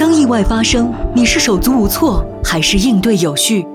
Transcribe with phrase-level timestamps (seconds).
[0.00, 3.66] 当意外发生，你是手足无措，还是应对有序？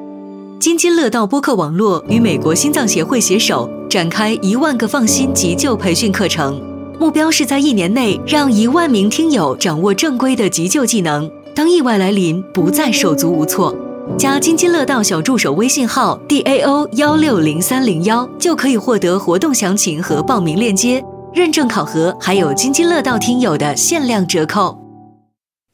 [0.59, 6.59] 津津乐道播客网络与美国心脏协会携手展开一万个放心急救培训课程，
[6.99, 13.75] 目标是在一年内让一万名听友掌握正规的急救技能，当意外来临，不再手足无措。
[14.17, 21.05] 加津津乐道小助手微信号 d a o 幺六零三零幺，就可以获得活动详情和报名链接。
[21.35, 24.84] 认证考核，还有津津乐道听友的限量折扣。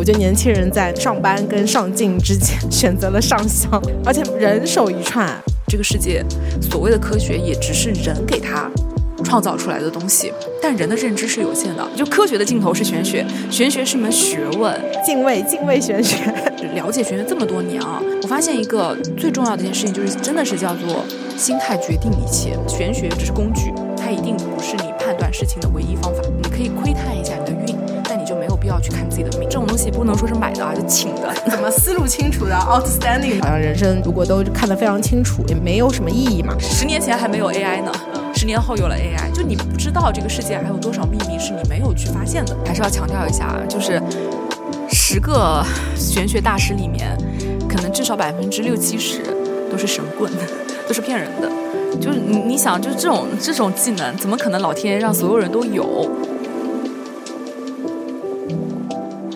[0.00, 3.70] 我觉得年轻人在上班跟上进之间选择了上香，
[4.02, 5.28] 而且人手一串。
[5.68, 6.24] 这个世界
[6.58, 8.70] 所谓的科学也只是人给它
[9.22, 11.86] 创造出来的东西，但人的认知是有限的。
[11.94, 14.74] 就科学的尽头是玄学，玄学是一门学问。
[15.04, 16.16] 敬畏敬畏玄学，
[16.72, 21.04] 了解玄学这么多年啊，我发现一个最重要的一件事情，就是真的是叫做
[21.36, 22.58] 心态决定一切。
[22.66, 26.22] 玄学只是工具，它一定不是你判断事情的唯一方法。
[26.42, 27.59] 你可以窥探一下你的。
[28.70, 31.32] 要去看自己的命，这种东西不能说是买的啊，就请的。
[31.50, 33.42] 怎么思路清楚的？Outstanding。
[33.42, 36.54] 好像人生如果都看得非常清楚，也没有什么意义嘛。
[36.58, 37.92] 十年前还没有 AI 呢，
[38.34, 42.56] 十年后有了 AI，就你不知道这个世界还有多少秘密是你没有去发现的。
[42.64, 44.00] 还是要强调一下，就是
[44.90, 45.64] 十个
[45.96, 47.16] 玄学大师里面，
[47.68, 49.22] 可能至少百分之六七十
[49.70, 50.30] 都是神棍，
[50.86, 51.50] 都是骗人的。
[52.00, 56.08] 就是你你想，就是这种这种技能，怎么可能老天爷让所有人都有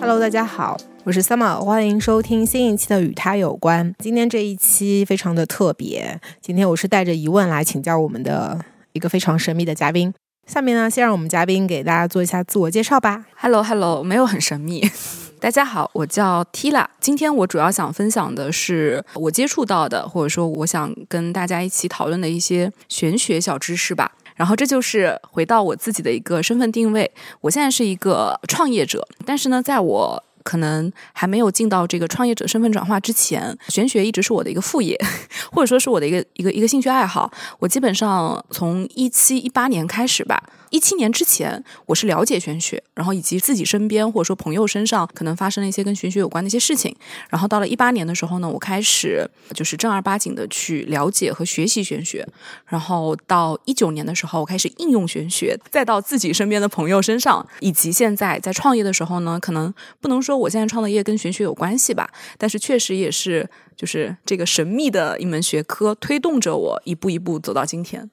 [0.05, 3.91] ？Hello，大家好，我是 Summer，欢迎收听新一期的与他有关。
[3.97, 10.13] 今天这一期非常的特别，今天我是带着疑问来请教我们的一个非常神秘的嘉宾。
[10.45, 13.25] 下面呢，先让我们嘉宾给大家做一下自我介绍吧。
[13.35, 14.87] Hello，Hello，没有很神秘。
[15.41, 16.85] 大家好，我叫 Tila。
[16.99, 24.11] 今天我主要想分享的是我接触到的，或者说我想跟大家一起讨论的一些玄学小知识吧。
[24.35, 27.09] 然后这就是回到我自己的一个身份定位，
[27.41, 34.95] 我现在是一个创业者，但是呢，在我可能还没有进到这个创业者身份转化之前，玄学一直是我的一个副业，
[35.51, 37.31] 或者说是我的一个一个一个兴趣爱好。
[37.59, 40.43] 我基本上从一七一八年开始吧。
[40.75, 46.93] 一七年之前，我是了解玄学，然后以及自己身边或者说朋友身上可能发生了一些跟玄学有关的一些事情。
[47.29, 52.27] 然后到了一八年的时候呢，我开始就是正儿八经的去了解和学习玄学。
[52.65, 68.09] 然后到一九年的时候，我开始应用玄学，再到自己身边的朋友身上，以及现在在创业的时候呢，可能不能说我现在创的业跟玄学有关系吧，但是确实也是就是这个神秘的一门学科推动着我一步一步走到今天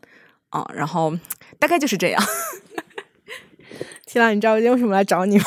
[0.51, 0.65] 啊。
[0.72, 1.19] 然后。
[1.59, 2.23] 大概就是这样。
[4.07, 5.45] 天娜，你知道我今天为什么来找你吗？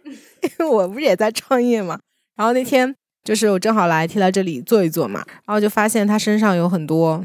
[0.42, 1.98] 因为我不是也在创业嘛。
[2.36, 2.94] 然后那天
[3.24, 7.24] 就是我正好来替他这里坐一坐嘛，然后就发现他身上有很多，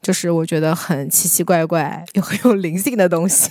[0.00, 3.50] 就是我觉得很奇奇怪怪又很有灵性的东西。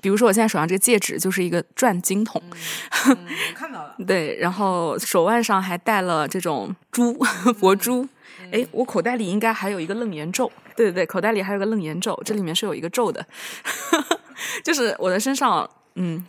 [0.00, 2.40] 比如说，我现在手上这个戒指就是一个转经筒，
[3.08, 3.16] 我
[3.54, 3.94] 看到了。
[4.06, 7.12] 对，然后手腕上还戴了这种珠
[7.58, 8.08] 佛珠。
[8.52, 10.50] 哎，我口袋里应该还有一个楞严咒。
[10.76, 13.24] 对对对，口袋里还有个楞严咒，这里面是有一个咒的，
[14.64, 16.24] 就是我的身上，嗯，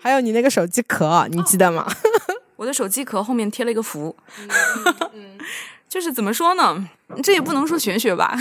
[0.00, 1.86] 还有你那个手机壳，你记得吗？
[2.56, 4.14] 我的手机壳后面贴了一个符，
[5.88, 6.88] 就是怎么说呢？
[7.22, 8.36] 这也不能说玄学吧。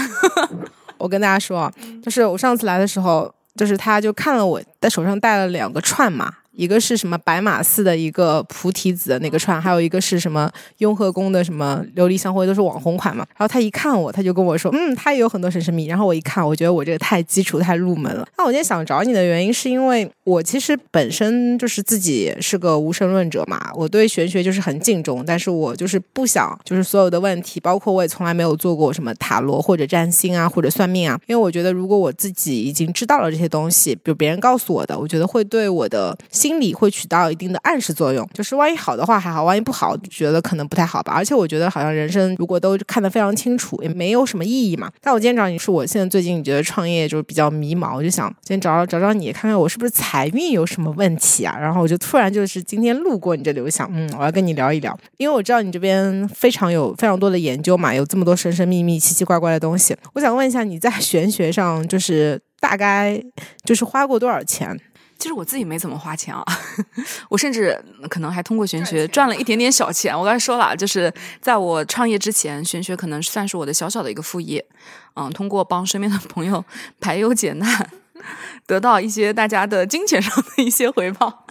[0.97, 1.71] 我跟大家说，
[2.03, 6.31] 就是我上次来的时候，就是他就看了我的手上戴了两个串嘛。
[6.51, 13.25] 一个是什么白马寺的一个菩提子的那个串，还有一个是什么雍和宫的什么琉璃香灰，都是网红款嘛。
[13.37, 18.27] 然后他一看我，他就跟我说：“嗯，他也有很多神神秘。”然后我一看，我觉得我这个太基础、太入门了。
[18.37, 36.17] 那我今天想找你的原因，是因为我其实本身就是自己是个无神论者嘛，我对玄学就是很敬重，但是我就是不想就是所有的问题，包括我也从来没有做过什么塔罗或者占星啊或者算命啊，因为我觉得如果我自己已经知道了这些东西，比如别人告诉我的，我觉得会对我的。
[36.41, 41.13] 心理会起到一定的暗示作用，就是万一好的话还好，万一不好，觉得可能不太好吧。
[41.13, 44.91] 而且我觉得好像人生如果都看得非常清楚，也没有什么意义嘛。
[44.99, 51.55] 但我今天找你是我现在最近觉得创业就是比较迷茫，我就想今天找找找找你，看看我是不是财运有什么问题啊。
[51.59, 59.95] 然后我就突然就是今天路过你这里，我想嗯，我要跟你聊一聊，因为我知道你这边非常有非常多的研究嘛，有这么多神神秘秘、奇奇怪怪的东西。
[60.13, 63.21] 我想问一下你在玄学上就是大概
[63.63, 64.75] 就是花过多少钱？
[65.21, 66.43] 其实我自己没怎么花钱啊，
[67.29, 67.79] 我甚至
[68.09, 70.11] 可能还通过玄学赚了一点点小钱。
[70.17, 74.65] 我刚才说了，就是在我创业之前，玄学可能算是我的小小的一个副业。
[75.13, 76.65] 嗯，通过帮身边的朋友
[76.99, 77.91] 排忧解难，
[78.65, 81.45] 得到一些大家的金钱上的一些回报。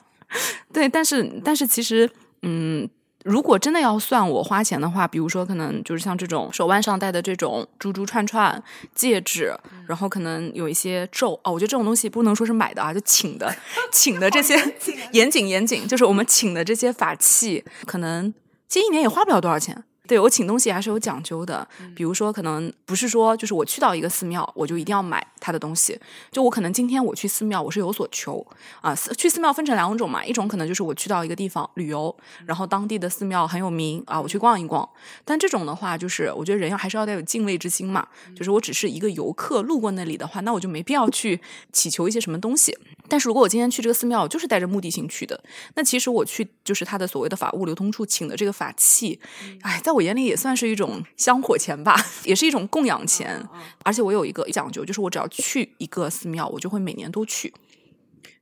[0.73, 2.11] 对，但是但是其实，
[2.43, 2.91] 嗯。
[3.25, 8.63] 如果真的要算我花钱的话，比如说可能就是像这种手腕上戴的这种珠珠串串
[8.95, 9.55] 戒指，
[9.87, 13.55] 然后可能有一些咒哦，我觉得这种东西不能说是买的啊，就请的，
[13.93, 14.57] 请的这些
[15.13, 18.33] 严谨严谨，就是我们请的这些法器，可能
[18.69, 19.85] 其实一年也花不了多少钱。
[20.11, 21.65] 对我请东西还是有讲究的，
[21.95, 25.97] 比如说可能不是说就是我去到一个寺庙，我就一定要买他的东西。
[26.33, 28.45] 就我可能今天我去寺庙，我是有所求
[28.81, 28.93] 啊。
[29.17, 32.13] 去寺庙分成两种嘛，一种可能就是我去到一个地方旅游，
[32.45, 34.89] 然后当地的寺庙很有名啊，我去逛一逛。
[35.25, 38.05] 但这种的话，就是我觉得人要还是要带有敬畏之心嘛。
[38.35, 41.41] 就是我只是一个游客路过那里的话，那我就没必要去
[41.73, 42.77] 祈求一些什么东西。
[43.07, 45.41] 但是如果我今天去这个寺庙，我就是带着目的性去的，
[45.77, 49.21] 那其实我去就是他的所谓的法物流通处请的这个法器，
[49.63, 50.00] 哎，在我。
[50.01, 51.95] 我眼里也算是一种香火钱吧，
[52.25, 53.47] 也是一种供养钱。
[53.85, 57.53] 而且我有一个讲究，就是我只要去一个寺庙，我就会每年都去。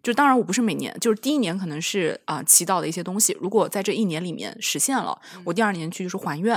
[0.00, 6.54] 就当然我不是每年，就是第一年可能是啊祈祷的一些东西，如果在这一年里面实现了，我第二年去就是还愿。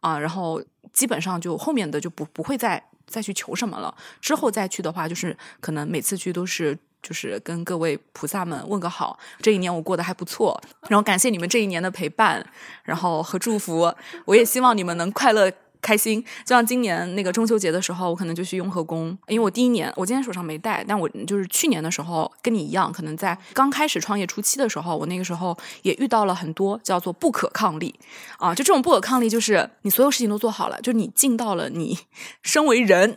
[0.00, 0.60] 啊，然后
[0.92, 3.96] 基本上就后面的就不不会再再去求什么了。
[4.20, 6.76] 之后再去的话，就是可能每次去都是。
[7.04, 12.44] 就是跟各位菩萨们问个好，这一年我过得还不错，然后感谢你们这一年的陪伴，
[12.82, 15.52] 然后和祝福，我也希望你们能快乐。
[15.84, 27.94] 开心，就像今年那个中秋节的时候，我可能就去雍和宫，因为我第一年，我今天手上没带，但我就是去年的时候跟你一样，可能在刚开始创业初期的时候，我那个时候也遇到了很多叫做不可抗力。
[28.38, 31.98] 啊，就这种不可抗力，就是你所有事情都做好了，就你尽到了你
[32.42, 33.14] 身为人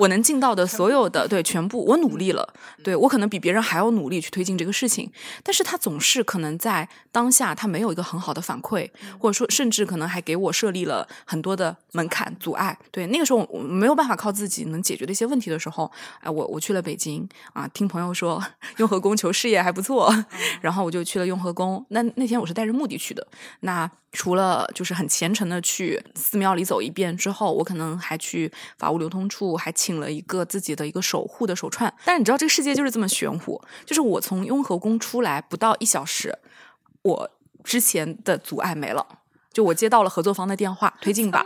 [0.00, 5.08] 我能尽到的所有的对全部，我努力了，对我可能比别人还要努力去推进这个事情，
[5.44, 12.07] 但是他总是可能在当下他没有一个很好的反馈，或者说甚至可能还给我设立了很多的门。
[12.08, 15.90] 坎阻碍，对那个时候我没有办法靠自己能解决的一些问题的时候，
[16.20, 18.42] 哎，我我去了北京啊，听朋友说
[18.78, 20.12] 雍和宫求事业还不错，
[20.60, 21.84] 然后我就去了雍和宫。
[21.90, 23.26] 那那天我是带着目的去的，
[23.60, 31.92] 那除了就是很虔诚的去寺庙里走一遍之后，我可能还去法务流通处，还请了一个自己的一个守护的手串。
[32.04, 36.38] 但是你知道这个世界就是这么玄乎，就是我从雍和宫出来不到一小时，
[37.02, 37.30] 我
[37.62, 39.06] 之前的阻碍没了。
[39.58, 41.44] 就我接到了合作方的电话，推进吧。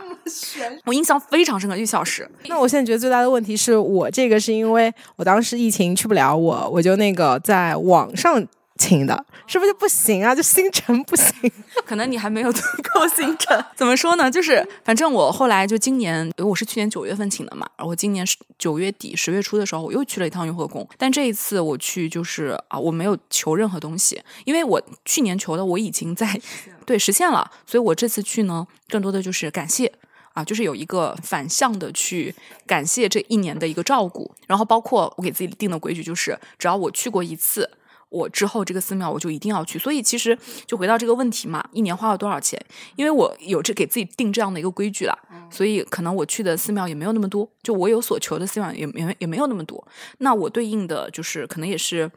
[0.85, 2.29] 我印象非常深刻，一小时。
[2.45, 8.47] 那我现在觉得最大的问题是我这个是因为我当时疫情去不了，我我就那个在网上。
[8.75, 10.33] 请的是不是就不行啊？
[10.33, 11.51] 就星辰不行，
[11.85, 12.61] 可能你还没有足
[12.91, 13.63] 够星辰。
[13.75, 14.29] 怎么说呢？
[14.31, 18.25] 就是反正我后来就今年，我是去年九月份请的嘛，然后今年
[18.57, 20.87] 九月底十月初的时候，我又去了一趟雍和宫。
[20.97, 26.41] 但这一次我去就是啊，我没有求任何东西，因为我去年求的我已经在
[26.85, 29.91] 对实现了，所以我这次去呢，更多的就是感谢
[30.33, 32.33] 啊，就是有一个反向的去
[32.65, 34.33] 感谢这一年的一个照顾。
[34.47, 37.69] 然后包括我给自己定的规矩，就是只要我去过一次。
[38.13, 40.37] 我之后这个寺庙我就一定要去，所以其实
[40.67, 42.63] 就回到这个问题嘛，一年花了多少钱？
[42.95, 45.17] 因为我有这给自己定这样的一个规矩了，
[45.49, 49.85] 所以可能我去的寺庙也没有那么多，就我有所求的寺庙也也也没有那么多。
[50.19, 52.11] 那我对应的就是可能也是。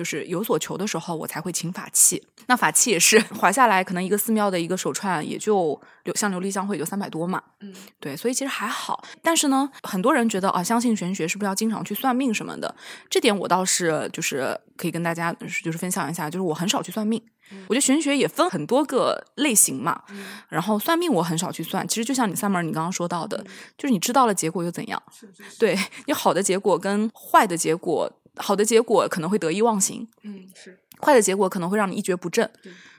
[0.00, 2.26] 就是有所求的时候，我才会请法器。
[2.46, 5.78] 那法器也是 划下来，可能一个寺庙的一个手串也就
[6.14, 7.42] 像琉璃香会也就三百多嘛。
[7.60, 7.70] 嗯，
[8.00, 9.04] 对，所以其实还好。
[9.22, 12.74] 但是呢，很多人觉得啊，相信玄学是不是要经常去算命什么的？
[13.10, 17.22] 这点我倒是就是可以跟大家就是分享一下，就是我很少去算命。
[17.68, 20.00] 我觉得玄学也分很多个类型嘛。
[20.48, 21.86] 然后算命我很少去算。
[21.86, 23.44] 其实就像你 summer 你刚刚说到的，
[23.76, 25.02] 就是你知道了结果又怎样？
[25.58, 25.76] 对
[26.06, 28.10] 你好的结果跟坏的结果。
[28.36, 32.50] 好的结果可能会得意忘形，嗯，是坏的结果可能会让你一蹶不振，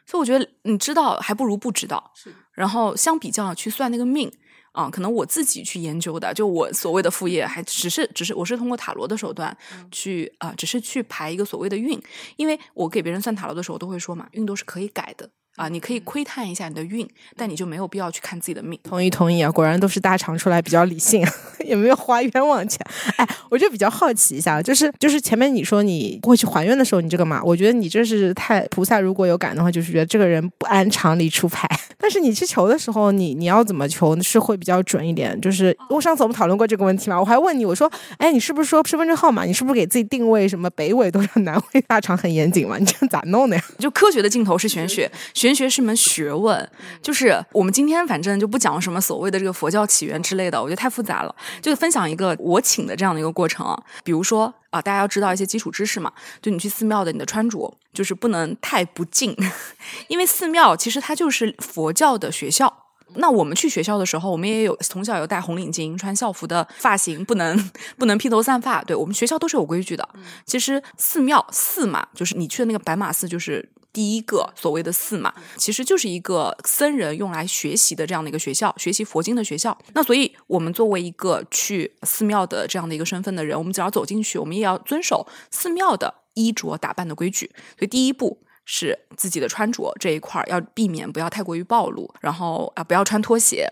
[0.06, 2.12] 所以我觉得你知道还不如不知道。
[2.16, 4.32] 是，然后相比较去算那个命
[4.72, 9.56] 啊，可能我自己去研究的，就我所谓的副业，还只是只是我是通过塔罗的手段
[9.92, 12.02] 去啊，只是去排一个所谓的运，
[12.38, 15.30] 因为我给别人算塔罗的时候都会说嘛，运都是可以改的。
[15.58, 18.80] 啊，你可以窥探一下你的运，但你就没有必要去看自己的命。
[18.84, 19.52] 同意，同意啊！
[19.52, 21.26] 果然都是大厂出来比较理性，
[21.66, 22.80] 也没有花冤枉钱。
[23.18, 31.70] 哎，我就比较好奇一下，就是就是前面你说你过去还愿的时候，你这个嘛，我觉得你这是太菩萨如果有感的话，就是觉得这个人不按常理出牌。
[32.00, 35.40] 但是你去求的时候，你你要怎么求是会比较准一点？
[35.42, 39.44] 就是我上次我们讨论过这个问题嘛，我还问你，我说，哎，你是不是说身份证号码？
[39.44, 41.82] 你是不是给自己定位什么北纬多少南纬？
[41.82, 43.64] 大厂很严谨嘛，你这咋弄的呀？
[43.78, 45.12] 就科学的尽头是玄学。
[45.42, 46.70] 玄学是门学问，
[47.02, 51.36] 就是我们今天反正就不讲什么所谓的这个佛教起源之类的，我觉得太复杂了。
[51.60, 56.14] 就分享一个我请的这样的一个过程啊，比如说啊，大家要知道一些基础知识嘛。
[56.44, 59.36] 就你去寺庙的，你的穿着就是不能太不敬，
[60.10, 62.72] 因为寺庙其实它就是佛教的学校。
[63.16, 67.58] 那我们去学校的时候，我们也有从小有戴红领巾、穿校服的发型，不能
[67.98, 68.84] 不能披头散发。
[68.84, 70.08] 对我们学校都是有规矩的。
[70.46, 79.78] 其实寺庙寺嘛，就是你去的那个白马寺，就是第一个所谓的寺嘛，其实就是一个僧人用来学习的这样的一个学校，学习佛经的学校。
[79.94, 87.52] 那所以，我们作为一个去寺庙的这样的一个身份的人，我们只要走进去，我们也要遵守寺庙的衣着打扮的规矩。
[87.78, 88.44] 所以，第一步。
[88.64, 93.68] 是自己的穿着这一块要避免不要太过于暴露，然后啊不要穿拖鞋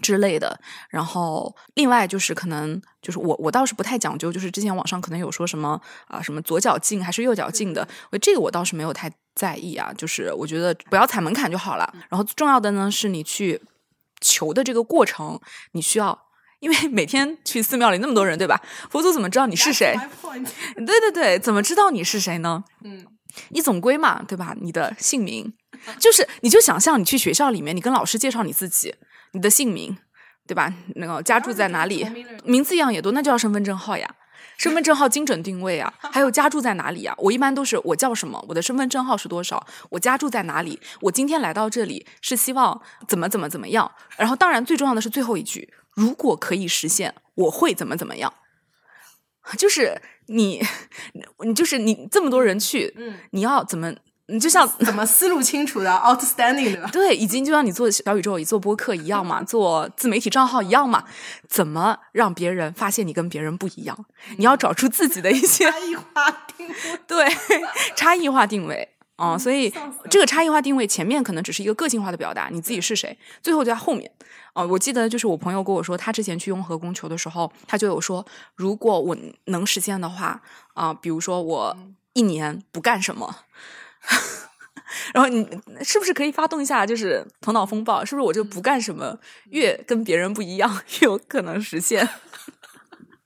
[0.00, 0.58] 之类的。
[0.88, 9.92] 然后另外就是可能就是我我倒是不太讲究，就是之前网上可能有说什么啊什么左脚进还是右脚进的，我这个我倒是没有太在意啊。
[9.96, 11.94] 就是我觉得不要踩门槛就好了。
[12.08, 13.62] 然后重要的呢是你去
[14.20, 15.38] 求的这个过程，
[15.72, 16.18] 你需要
[16.58, 18.60] 因为每天去寺庙里那么多人对吧？
[18.90, 19.94] 佛祖怎么知道你是谁？
[20.84, 22.64] 对对对，怎么知道你是谁呢？
[22.82, 23.06] 嗯。
[23.50, 24.56] 你总归嘛，对吧？
[24.62, 25.52] 你的姓名，
[26.00, 28.94] 就是你就想象你去学校里面，你跟老师介绍你自己，
[29.32, 29.94] 你的姓名，
[30.46, 30.72] 对吧？
[30.94, 32.06] 那个家住在哪里，
[32.44, 34.08] 名字一样也多，那就要身份证号呀，
[34.56, 37.14] 身份证号精准定位啊，还有家住在哪里啊？
[37.18, 48.32] 我一般都是我叫什么，我的身份证号是多少，我家住在哪里，我今天来到这里是希望怎么怎么怎么样，然后当然最重要的是最后一句，如果可以实现，我会怎么怎么样，
[49.58, 50.00] 就是。
[50.28, 50.60] 你，
[51.46, 53.94] 你就是你这么多人去，嗯，你要怎么？
[54.28, 61.04] 你就像怎么思路清楚的，outstanding 的，对，已经就像你做小宇宙、做播客一样嘛， 做自媒体账号一样嘛，
[61.48, 64.06] 怎么让别人发现你跟别人不一样？
[64.36, 66.74] 你要找出自己的一些差异化定位，
[67.06, 67.28] 对，
[67.94, 68.88] 差异化定位。
[69.16, 69.72] 哦，所以
[70.10, 74.10] 这个差异化定位前面可能只是一个个性化的表达，你自己是谁，最后就在后面。
[74.52, 79.16] 哦，我记得就是我朋友跟我说，他之前去雍和宫求的时候，他就有说，如果我
[79.46, 80.42] 能实现的话，
[80.74, 81.78] 啊，比如说我
[82.12, 83.36] 一年不干什么，
[85.12, 85.46] 然后你
[85.82, 88.04] 是不是可以发动一下，就是头脑风暴？
[88.04, 89.18] 是不是我就不干什么，
[89.50, 92.08] 越跟别人不一样，越有可能实现？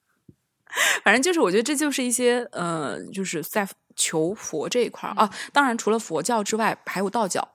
[1.05, 3.69] 反正就是，我觉得这就是一些呃，就是在。
[3.97, 7.47] 求佛这一块儿啊，当然除了佛教之外，还有道教，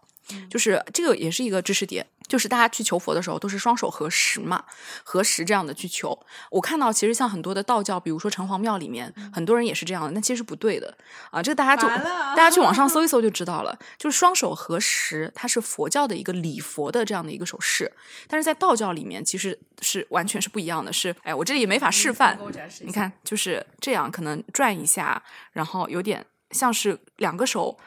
[0.47, 2.05] 就是这个也是一个知识点。
[2.27, 4.63] 就是大家去求佛的时候，都是双手合十嘛，
[5.03, 6.17] 合十这样的去求。
[6.51, 10.97] 我看到其实像很多的道教，比如说城隍庙里面，很多人也是这样的，那其实不对的
[11.31, 11.41] 啊。
[11.41, 13.77] 这个大家就大家去网上搜一 搜就知道了。
[13.97, 17.91] 就是双手合十，它是佛教的一个礼佛的这样的一个手势，
[18.27, 20.91] 但是在道教里面其实是完全是不一样的。
[20.91, 22.37] 是哎，我这里也没法示范，
[22.81, 26.25] 你看就是这样，可能转一下，然后有点。
[26.51, 27.77] 像是两个手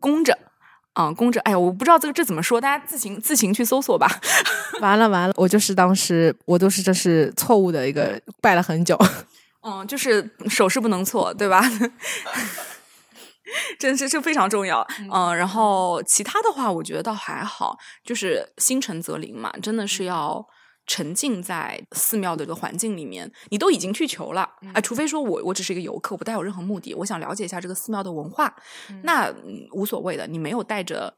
[0.00, 0.36] 弓着，
[0.92, 1.38] 啊，公职。
[1.40, 4.08] 哎呀，我不知道这个这怎么说，大家自行自行去搜索吧。
[4.80, 8.98] 完了完了，我就是当时我都是这是错误的一个，拜了很久。
[9.62, 11.62] 嗯，就是手势不能错，对吧？
[13.78, 14.86] 真是这非常重要。
[15.12, 20.44] 嗯，然后其他的话，我觉得倒还好，就是心诚则灵嘛，真的是要。
[20.90, 28.52] 沉浸在寺庙的这个环境里面，你都已经去求了，哎，除非说我我只是一个游客，不带有任何目的，我想了解一下这个寺庙的文化，
[29.04, 29.32] 那
[29.70, 30.26] 无所谓的。
[30.26, 31.14] 你没有带着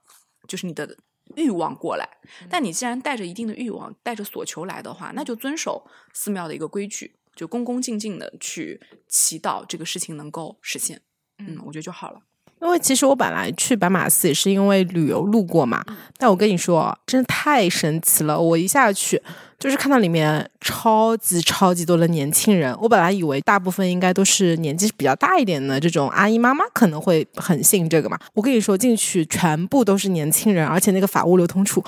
[0.47, 0.95] 就是你的
[1.37, 2.07] 欲望过来，
[2.51, 11.01] 但你既然带着一定的欲望，带着所求来的话，那就遵守寺庙的一个规矩，就恭恭敬敬的去祈祷这个事情能够实现。
[11.39, 12.21] 嗯，我觉得就好了。
[12.61, 15.85] 因为其实我本来去白马寺也是因为旅游路过嘛，
[16.17, 19.21] 但我跟你说，真的太神奇了，我一下去。
[19.63, 28.19] 就是看到里面超级超级多的年轻人，我本来以为大部分应该都是年纪比较大一点的这种阿姨妈妈可能会很信这个嘛。
[28.35, 31.81] 我跟你说，进去全部都是年轻人，而且那个法务流通处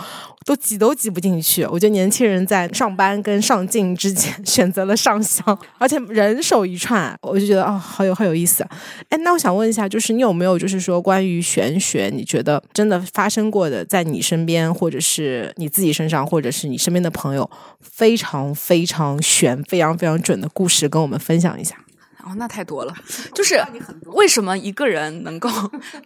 [0.47, 1.65] 都挤都挤不进去。
[1.65, 8.65] 我觉得年轻人在上班跟上镜之间 选择了上香，而且人手一串，我就觉得啊，好有好有意思。
[9.09, 17.51] 哎，那我想问一下，就是你有没有就是说关于玄学，你觉得真的发生过的，在你身边，或者是你自己身上，或者是你身边的朋友？
[17.81, 21.77] 非常非常玄、非常非常准的故事，跟我们分享一下。
[22.25, 22.95] 哦，那太多了。
[23.35, 23.63] 就是
[24.07, 25.51] 为什么一个人能够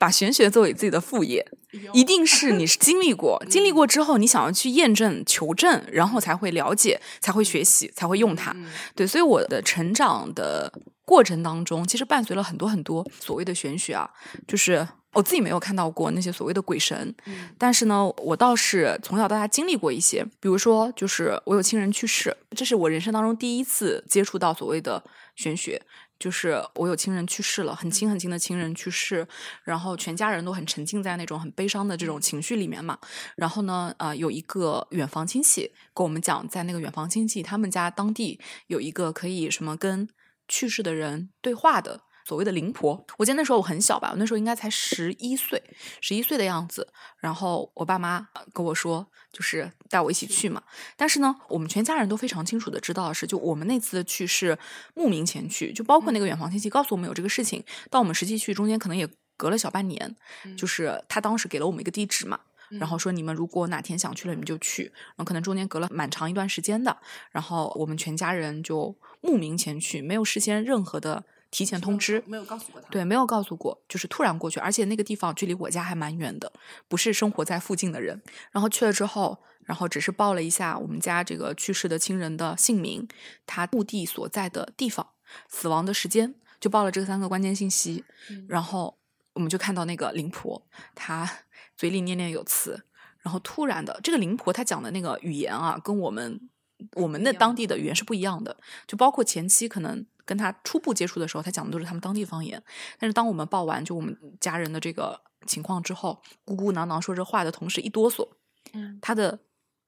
[0.01, 1.47] 把玄学作为自己的副业，
[1.93, 8.57] 一定是你是经历过，经历过之后，你想要去验证、求证，然后才会了解，才会学习，才会用它。
[8.97, 10.73] 对，所以我的成长的
[11.05, 14.11] 过程当中，其实伴随了很多很多所谓的玄学啊，
[14.49, 14.89] 就是。
[15.15, 17.15] 我自己没有看到过那些所谓的鬼神，
[17.57, 20.25] 但是呢，我倒是从小到大经历过一些。
[20.39, 25.03] 比如说，就是我有亲人去世，这是我人生当中第一次接触到所谓的
[25.35, 25.83] 玄学。
[26.19, 29.25] 就是我有亲人去世了，很亲很亲的亲人去世，
[29.63, 32.99] 然后全家人都很沉浸在那种很悲伤的这种情绪里面嘛。
[33.37, 40.09] 然后呢，呃，有一个远房亲戚跟我们讲，在那个远房亲戚他们家当地有一个可以什么跟
[40.49, 42.01] 去世的人对话的。
[42.29, 45.63] 所谓的灵婆，我记得那时候我很小吧，我那时候应该才十一岁，
[46.03, 46.87] 十一岁的样子。
[47.17, 50.63] 然后我爸妈跟我说，就是带我一起去嘛。
[50.95, 54.59] 但是呢，我们全家人都非常清楚的知道的是，就我们那次的去是
[54.93, 59.09] 慕名前去，就包括那个远房亲戚告诉我们有这个事情，到我们实际去中间可能也
[59.39, 60.15] 隔了小半年。
[60.55, 64.93] 就是他当时给了我们一个地址嘛，然后说你们如果哪天想去了，你们就去。
[65.17, 66.95] 然后可能中间隔了蛮长一段时间的，
[67.31, 71.25] 然后我们全家人就慕名前去，没有事先任何的。
[71.51, 72.89] 提前通知，没有告诉过他。
[72.91, 76.53] 对，没有告诉过，就是突然过去，而且那个地方距离我家还蛮远的，
[76.89, 78.21] 不是生活在附近的人。
[78.51, 83.09] 然后去了之后，然后只是报了一下我们家这个去世的亲人的姓名，
[83.47, 85.09] 他墓地所在的地方，
[85.49, 88.05] 死亡的时间，就报了这三个关键信息。
[88.47, 88.99] 然后
[89.33, 91.31] 我们就看到那个灵婆，她
[91.77, 92.85] 嘴里念念有词，
[93.21, 96.51] 然后突然的，这个灵婆她讲的那个语言啊，跟我们
[96.93, 100.05] 我们的当地的语言是不一样的，就包括前期可能。
[100.29, 102.63] 跟他初步接触的时候，他讲的都是他们当地方言。
[102.99, 108.29] 但是当我们报完就我们家人的这个情况之后，咕咕囔囔说这话的同时一哆嗦，
[108.75, 109.39] 嗯，他的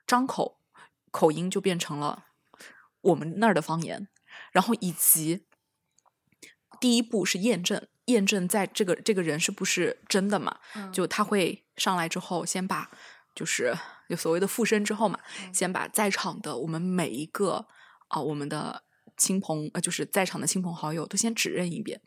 [0.07, 0.63] 张口
[1.11, 2.25] 口音就变成了
[3.03, 4.09] 我们那儿的方言。
[4.51, 5.45] 然后以及
[6.81, 10.59] 第一步是验证，验证在这个这个人是不是真的嘛？
[10.91, 12.91] 就他会上来之后，先把
[13.35, 13.77] 就是
[14.09, 15.21] 有所谓的附身之后嘛，
[15.53, 17.67] 先把在场的我们每一个
[18.09, 18.85] 啊我们的。
[19.21, 22.00] 亲朋呃，就是在场的亲朋好友都先指认一遍，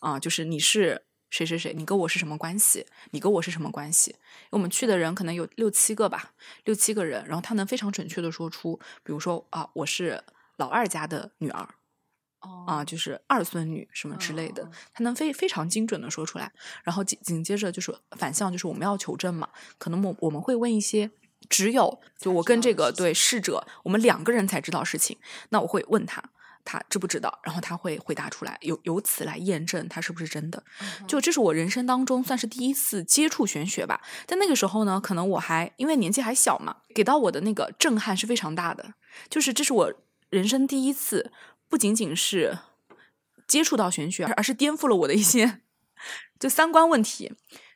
[0.00, 2.84] 啊，就是你是谁谁谁，你跟我是什么关系？
[3.12, 4.16] 你跟我是什么关系？
[4.50, 6.32] 我们去的人可能有六七个吧，
[6.64, 10.24] 六七个人，然后他能非常准确的说出，比如说啊，我是
[10.56, 11.68] 老二家的女儿，
[12.40, 16.52] 哦，啊，就是二孙女什么之类的，他能非非常精准的说出来。
[16.82, 21.12] 然后紧紧接着就是反向，就是我们要求证嘛，可能我我们会问一些。
[21.48, 25.18] 只有就我跟这个对逝者，我们两个人才知道事情。
[25.48, 26.22] 那我会问他，
[26.64, 27.40] 他知不知道？
[27.42, 30.62] 然后他会回答出来，由由此来验证他是不是真的。
[31.06, 34.00] 就这是我人生当中算是第一次接触玄学吧。
[34.26, 38.94] 但那个时候呢，可能我还因为年纪还小嘛，给到我的那个震撼是非常大的。
[39.28, 39.94] 就是这是我
[40.28, 41.32] 人生第一次，
[41.68, 42.58] 不仅仅是
[43.46, 45.60] 接触到玄学，而是颠覆了我的一些
[46.38, 47.32] 就三观问题，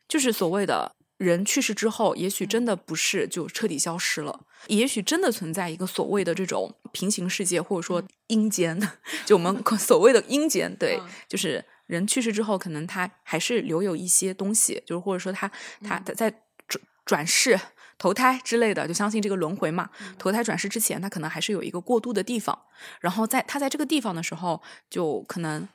[0.08, 0.94] 就是所谓的。
[1.16, 8.78] 人去世之后，也许真的不是就彻底消失了，也许真的存在一个所谓的这种平行世界，或者说阴间，
[9.24, 15.50] 就我们 所谓的阴间，对，就是人去世之后，可能他还是留有一些东西，就是或者说他
[15.82, 16.30] 他他在
[16.66, 17.58] 转转世
[17.96, 19.90] 投胎之类的，就相信这个轮回嘛。
[20.18, 22.58] 投胎转世之前，他可能还是有一个过渡的地方，
[23.00, 25.68] 然后在他在这个地方的时候，就可能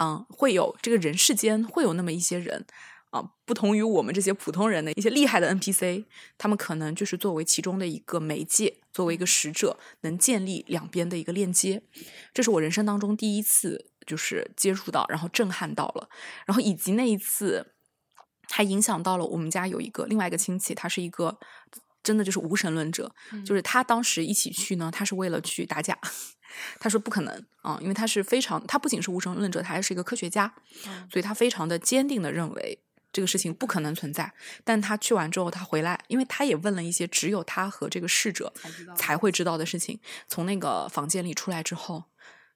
[0.00, 2.64] 嗯，会有这个人世间会有那么一些人。
[3.14, 6.04] 啊，不同于我们这些普通人的一些厉害的 NPC，
[6.36, 11.84] 他们可能就是作为其中的一个媒介，作为一个使者，能建立两边的一个链接。
[12.32, 16.08] 这是我人生当中第一次就是接触到，然后震撼到了，
[16.44, 17.74] 然后以及那一次
[18.48, 21.38] 还影响到了我们家有一个另外一个亲戚，他是一个
[22.02, 23.14] 真的就是无神论者，
[23.46, 25.96] 就是他当时一起去呢，他是为了去打假，
[26.80, 30.52] 他说不可能啊，因为他是非常，他不仅是无神论者，他还是一个科学家，
[31.08, 32.80] 所以他非常的坚定的认为。
[33.14, 34.30] 这个事情不可能存在，
[34.64, 38.52] 但他去完之后，他回来，因为他也问了一些只有他和这个逝者
[38.96, 40.00] 才会知道的事情。
[40.28, 42.04] 从那个房间里出来之后，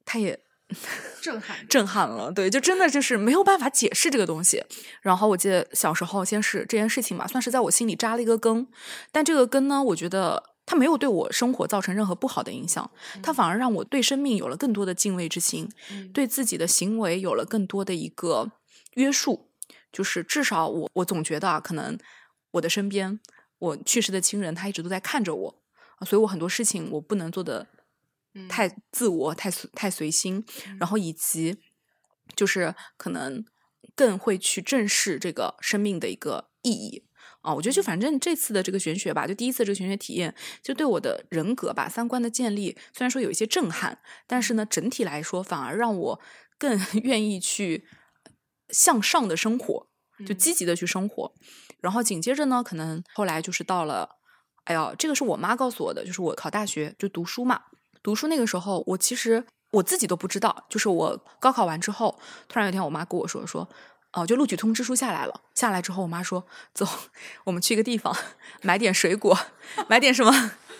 [0.04, 0.38] 他也
[1.22, 2.32] 震撼震撼了。
[2.32, 4.64] 对，就真的就是没有办法解释这个东西。
[5.00, 8.66] 然后我记得小时候，先是这件事情吧，算是在我心里扎了一个根。
[9.12, 12.90] 但这个根呢，我觉得它没有对我生活造成任何不好的影响，
[13.22, 15.70] 它反而让我对生命有了更多的敬畏之心，
[16.12, 18.50] 对自己的行为有了更多的一个
[18.94, 19.47] 约束。
[19.90, 21.98] 就是至少我我总觉得啊，可能
[22.52, 23.18] 我的身边
[23.58, 25.62] 我去世的亲人他一直都在看着我
[25.96, 27.66] 啊，所以我很多事情我不能做的
[28.48, 30.44] 太自我、太太随心，
[30.78, 31.56] 然后以及
[32.36, 33.44] 就是可能
[33.96, 37.04] 更会去正视这个生命的一个意义
[37.40, 37.54] 啊。
[37.54, 46.20] 我觉得就反正这次的这个玄学吧，就第一次这个玄学体验，就对我的人格吧、三观的建立，虽然说有一些震撼，但是呢，整体来说反而让我
[46.58, 47.88] 更 愿意去。
[48.70, 49.86] 向上的生活，
[50.26, 51.32] 就积极的去生活，
[51.80, 54.16] 然后紧接着呢，可能后来就是到了，
[54.64, 57.62] 哎呀，这个是我妈告诉我的，就是我考大学就读书嘛，
[58.02, 63.68] 读书那个时候，我其实我自己都不知道，就是我高考完之后，突然有一天我妈跟我说说，
[64.12, 66.86] 哦，就录取通知书下来了，下来之后，我妈说，走，
[67.44, 68.14] 我们去一个地方
[68.62, 69.38] 买点水果，
[69.88, 70.32] 买点什么，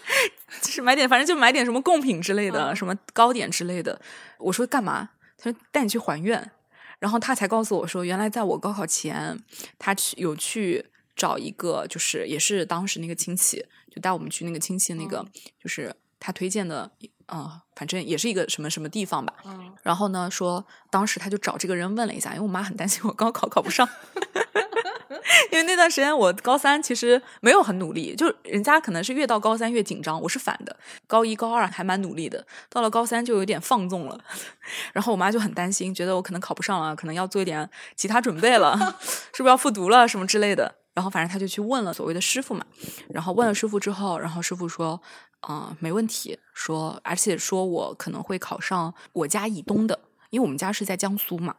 [0.62, 4.00] 就是买点，反正就买点什么贡品之类的，什么糕点之类的。
[4.38, 5.10] 我说干嘛？
[5.36, 6.50] 她说带你去还愿。
[6.98, 9.38] 然后他才告诉我说，原来在我高考前，
[9.78, 15.24] 他去有去找一个，就是也是当时那个亲戚，就带我们去那个亲戚那个，
[15.62, 16.90] 就是他推荐的
[17.32, 19.34] 嗯，反正也是一个什么什么地方吧。
[19.44, 23.88] 嗯，然后呢，说当时他就找这个人问了一下，因为我妈很担心我高考考不上。
[25.52, 30.76] 因为那段时间我高三其实没有很努力，就人家可能是越到高三越紧张，我是反的。
[31.06, 34.20] 高一高二还蛮努力的，到了高三就有点放纵了。
[34.92, 38.76] 然后我妈就很担心，觉得我可能考不上了，可能要做一点其他准备了，
[39.32, 40.74] 是不是要复读了什么之类的。
[40.94, 42.66] 然后反正他就去问了所谓的师傅嘛，
[43.10, 45.00] 然后问了师傅之后，然后师傅说，
[45.48, 49.96] 嗯、没问题，说而且说我可能会考上我家以东的，
[50.30, 51.54] 因为我们家是在江苏嘛，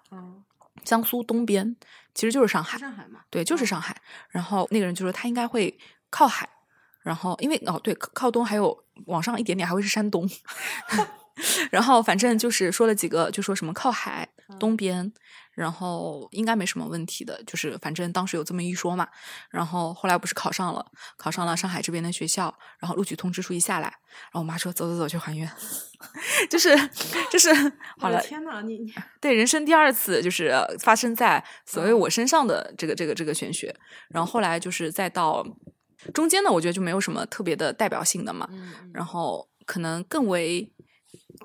[0.83, 1.75] 江苏东边
[2.13, 3.95] 其实就是上海，上海嘛，对，就是上海。
[4.29, 5.77] 然后那个人就说他应该会
[6.09, 6.47] 靠海，
[7.01, 10.29] 然后因为哦对，靠靠东还有往上一点点还会是山东。
[11.71, 14.27] 然后反正就是说了几个，就说什么靠海
[14.59, 15.11] 东边，
[15.59, 19.05] 然后应该没什么问题的，就是反正当时有这么一说嘛。
[19.49, 20.85] 然后后来不是考上了，
[21.17, 22.43] 考上了上海这边的学校，
[22.79, 25.51] 然后录取通知书一下来，然后我妈说走走走去还愿，
[26.49, 26.73] 就是
[27.29, 27.53] 就 是
[27.97, 28.93] 好了，天呐，你你。
[29.19, 33.75] 对，人生第二次就是发生在所谓我身上的这个这个这个玄学，
[34.07, 35.45] 然后后来就是再到
[36.13, 38.89] 中间呢，我觉得就没有什么特别的代表性的嘛，嗯。
[38.93, 40.71] 然后可能更为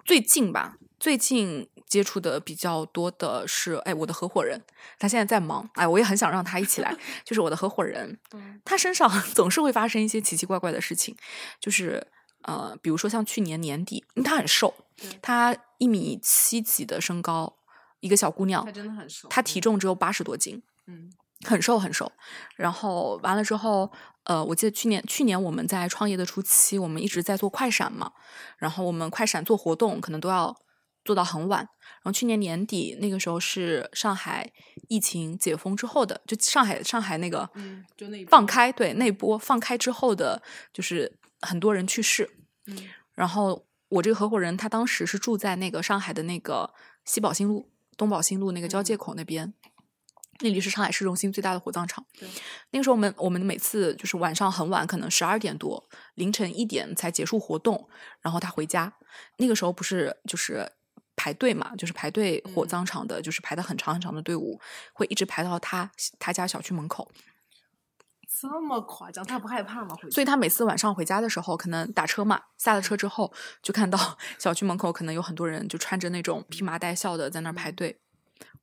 [0.04, 4.60] 最近吧，最近接触的比较多的是，哎，我的合伙人，
[4.98, 6.92] 他现在在忙，哎，我也很想让他一起来，
[7.24, 11.14] 就是我的合伙人，嗯他身上 总是会发生一些奇奇怪怪的事情，
[11.60, 12.04] 就是
[12.42, 14.74] 呃，比如说像去年年底，因为他很瘦，
[15.22, 17.54] 他一米七几的身高，
[18.00, 21.12] 一个小姑娘她，真的很瘦，她体重只有八十多斤，嗯
[21.46, 22.10] 很瘦很瘦。
[22.56, 23.92] 然后完了之后，
[24.24, 28.12] 呃，我记得去年去年我们在创业的初期，我们一直在做快闪嘛，
[28.58, 30.56] 然后我们快闪做活动可能都要
[31.04, 31.60] 做到很晚。
[31.60, 34.50] 然后去年年底那个时候是上海
[34.88, 42.28] 疫情解封之后的，就上海上海那个嗯，就那放开对那波放开之后的，就是很多人去世。
[42.66, 42.76] 嗯
[43.14, 49.54] 然后我这个合伙人他当时是住在那个上海的那个西宝新路、东宝新路那个交界口那边，
[50.40, 52.04] 那里是上海市中心最大的火葬场。
[52.70, 57.88] 那个时候我们我们每次就是晚上很晚，可能十二点多、凌晨一点才结束活动，
[58.20, 58.92] 然后他回家。
[59.38, 60.70] 那个时候不是就是。
[61.16, 62.68] 排队嘛，就是排队火嗯。
[62.68, 64.60] 葬场的，就是排的很长很长的队伍，
[64.92, 67.10] 会一直排到他他家小区门口。
[68.40, 69.96] 这么夸张，他不害怕吗？
[70.10, 78.00] 所以他每次晚上回家的时候，可能打车嘛，下了车之后就看到小区门口可能有很多人就穿着那种披麻戴孝的在那儿排队，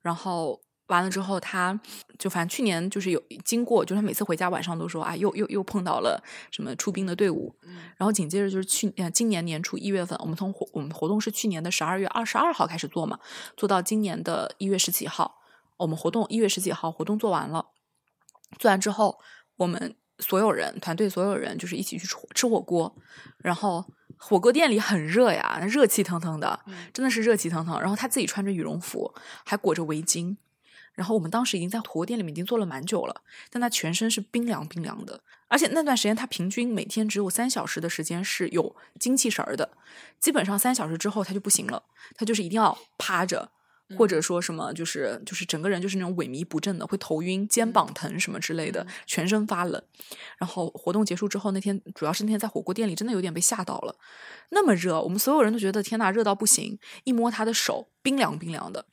[0.02, 0.62] 然后
[0.92, 1.80] 完了之后，他
[2.20, 13.18] 就反正去年就是有经过，就是他每次回家晚上都说啊，又又又碰到了什么出兵的队伍，嗯然后紧接着就是去呃今年年初一月份，我们从活我们活动是去年的十二月二十二号开始做嘛，
[13.56, 15.40] 做到今年的一月十几号，
[15.78, 17.68] 我们活动一月十几号活动做完了，
[18.60, 19.20] 做完之后，
[19.56, 22.94] 我们所有人团队所有人就是一起去吃火吃火锅，
[23.38, 23.86] 然后
[24.18, 27.80] 火锅店里很热呀，热气腾腾的，嗯真的是热气腾腾。
[27.80, 30.36] 然后他自己穿着羽绒服，还裹着围巾。
[30.94, 39.72] 然后我们当时已经在火锅店里面已经做了蛮久了，但他全身是冰凉冰凉的，而且那段时间他平均每天只有三小时的时间是有精气神儿的，
[40.20, 41.84] 基本上三小时之后他就不行了，
[42.16, 43.50] 他就是一定要趴着，
[43.98, 49.82] 或者说什么就是就是整个人就是那种萎靡不振的，会头晕、肩膀疼什么之类的，全身发冷。
[50.38, 53.96] 然后活动结束之后，那天主要是那天在火锅店里真的有点被吓到了，
[54.50, 58.86] 那么热，我们所有人都觉得天呐，热到不行，一摸他的手冰凉冰凉的。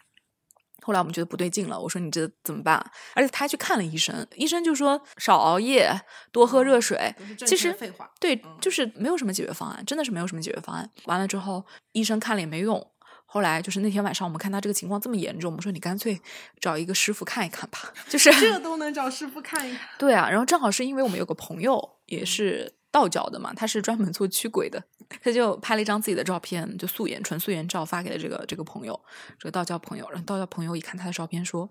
[0.89, 2.83] 后来我们觉得不对劲了，我说你这怎么办？
[3.15, 5.93] 而且他还去看了医生，医生就说少熬夜，
[6.33, 7.15] 多喝热水。
[7.47, 10.91] 其实废话，对嗯，就是没有什么解决方案，真的是没有什么解决方案。
[11.05, 12.91] 完了之后，医生看了也没用。
[13.27, 16.19] 后来就是那天晚上，我们看他这个情况这么严重，我们说你干脆
[16.59, 17.93] 找一个师傅看一看吧。
[18.09, 19.91] 就是这都能找师傅看一看。
[19.99, 24.83] 对啊，然后正好是因为我们有个朋友也是道教的嘛，他是专门做驱鬼的，
[25.23, 28.99] 他就拍了一张自己的照片，就素颜纯素颜照发给了这个这个朋友，
[29.39, 30.09] 这个道教朋友。
[30.11, 31.71] 然后道教朋友一看他的照片，说：“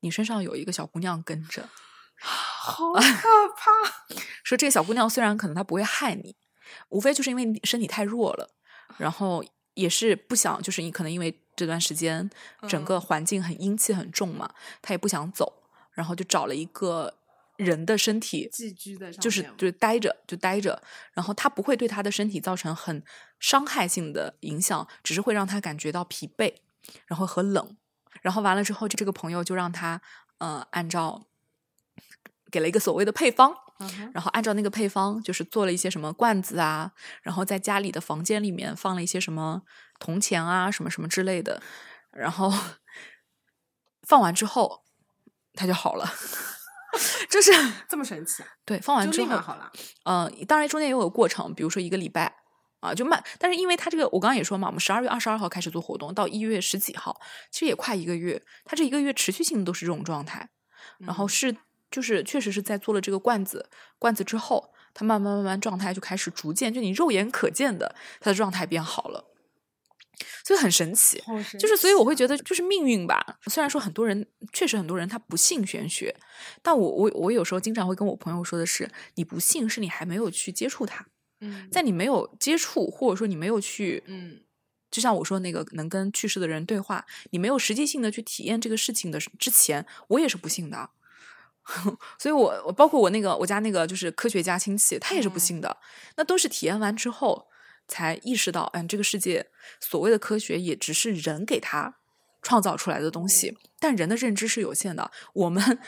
[0.00, 1.68] 你身上有一个小姑娘跟着，
[2.20, 3.00] 好可
[3.56, 4.14] 怕！
[4.44, 6.36] 说这个小姑娘虽然可能她不会害你，
[6.90, 8.48] 无非就是因为你身体太弱了，
[8.98, 12.30] 然后也是不想，就是你可能因为这段时间
[12.68, 17.12] 整个环境很阴气很重嘛，她也不想走，然后就找了一个
[17.56, 23.02] 人的身体寄居在上面，就是就是待着就待着，然后它不会对他的身体造成很
[23.38, 26.54] 伤害性的影响，只是会让他感觉到疲惫，
[27.06, 27.76] 然后和冷，
[28.22, 30.00] 然后完了之后，这个朋友就让他
[30.38, 31.26] 呃按照
[32.50, 33.54] 给了一个所谓的配方，
[34.12, 39.62] 然后按照那个配方就是做了一些什么罐子啊，然后在家里的房间里面放了一些什么
[39.98, 41.62] 铜钱啊什么什么之类的，
[42.10, 42.52] 然后
[44.02, 44.84] 放完之后
[45.54, 46.12] 他就好了，
[47.30, 47.52] 就是。
[47.88, 48.48] 这么神奇啊！
[48.64, 49.70] 对，放完之后，好了。
[50.04, 52.34] 嗯、当然中间也有个过程，比如说一个礼拜，
[52.80, 53.22] 啊，就慢。
[53.38, 58.42] 但是因为它这个，我刚刚也说嘛，我们十二月二十二号开始做活动，到一月十几号，其实也快一个月。
[58.64, 60.48] 它这一个月持续性的都是这种状态，
[60.98, 61.56] 然后是
[61.90, 69.33] 就是确实是在做了这个罐子罐子之后，它慢慢慢慢状态就开始逐渐，就你肉眼可见的，它的状态变好了。
[70.44, 71.22] 所以很神奇，
[71.58, 73.38] 就是所以我会觉得就是命运吧。
[73.46, 76.14] 虽然说很多人确实很多人他不信玄学，
[76.62, 81.06] 但我我我有时候经常会跟我朋友说的是，你不信是你还没有去接触它。
[81.40, 84.40] 嗯，在你没有接触或者说你没有去，嗯，
[84.90, 90.90] 就像我说那个能跟去世的人对话，你没有实际性的去体验这个事情的之前，我也是不信的。
[92.18, 95.76] 所以我我包括我那个我家那个就是科学家亲戚，他也是不信的。
[96.16, 97.48] 那都是体验完之后。
[97.86, 99.46] 才意识到，嗯，这个世界
[99.80, 101.96] 所谓的科学也只是人给他
[102.42, 105.10] 创造出来的东西，但人的认知是有限的。
[105.32, 105.78] 我们，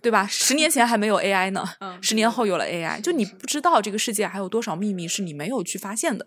[0.00, 0.26] 对吧？
[0.26, 1.66] 十年前还没有 AI 呢，
[2.00, 6.26] 十年后有了 AI，就你不知道这个世界还有多少秘密是你没有去发现的。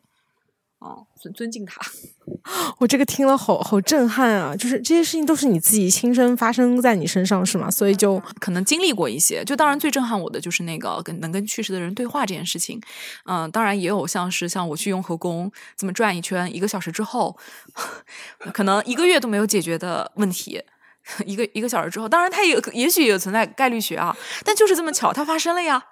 [0.82, 1.80] 哦，尊尊敬他。
[2.80, 4.56] 我这个听了好好震撼啊！
[4.58, 7.70] 就是这些事情都是你自己亲身发生在你身上，是吗？
[7.70, 9.44] 所以就 可能经历过一些。
[9.46, 12.82] 就当然最震撼我的就是那个跟能跟去世的人对话这件事情。
[13.26, 17.38] 嗯，当然也有像是像我去雍和宫这么转一圈，一个小时之后，
[18.52, 20.64] 可能一个月都没有解决的问题，
[21.28, 25.84] 一个一个小时之后，当然它也也许也存在概率学啊，但就是这么巧，它发生了呀。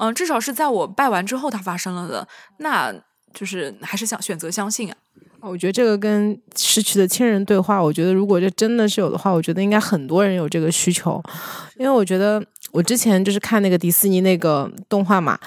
[0.00, 2.26] 嗯，至少是在我拜完之后它发生了的。
[2.58, 2.92] 那。
[3.34, 4.96] 就是还是想选择相信啊！
[5.40, 11.22] 我觉得这个跟失去的亲人对话，我觉得如果这真的是有的话，我觉得应该很多人有这个需求。
[11.76, 12.42] 因为我觉得
[12.72, 15.38] 我之前就是看那个迪士尼那个动画嘛，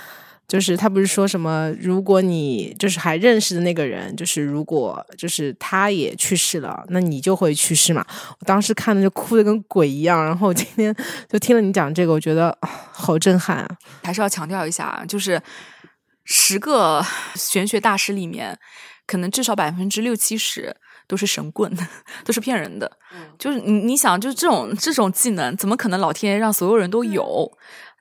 [0.47, 8.05] 就是他不是说什么，如果你就是还认识的那个人，就是如果就是他也去世了，那你就会去世嘛。
[8.39, 10.95] 我当时看的就哭的跟鬼一样，然后今天
[11.27, 13.67] 就听了你讲这个，我觉得好震撼啊！
[14.03, 15.41] 还是要强调一下，就是。
[16.29, 17.03] 十个
[17.35, 18.59] 玄学大师里面，
[19.05, 20.75] 可能至少百分之六七十
[21.07, 21.73] 都是神棍，
[22.25, 22.91] 都是骗人的。
[23.39, 27.49] 就是你你想，就是这种这种技能，怎么可能老天爷让所有人都有？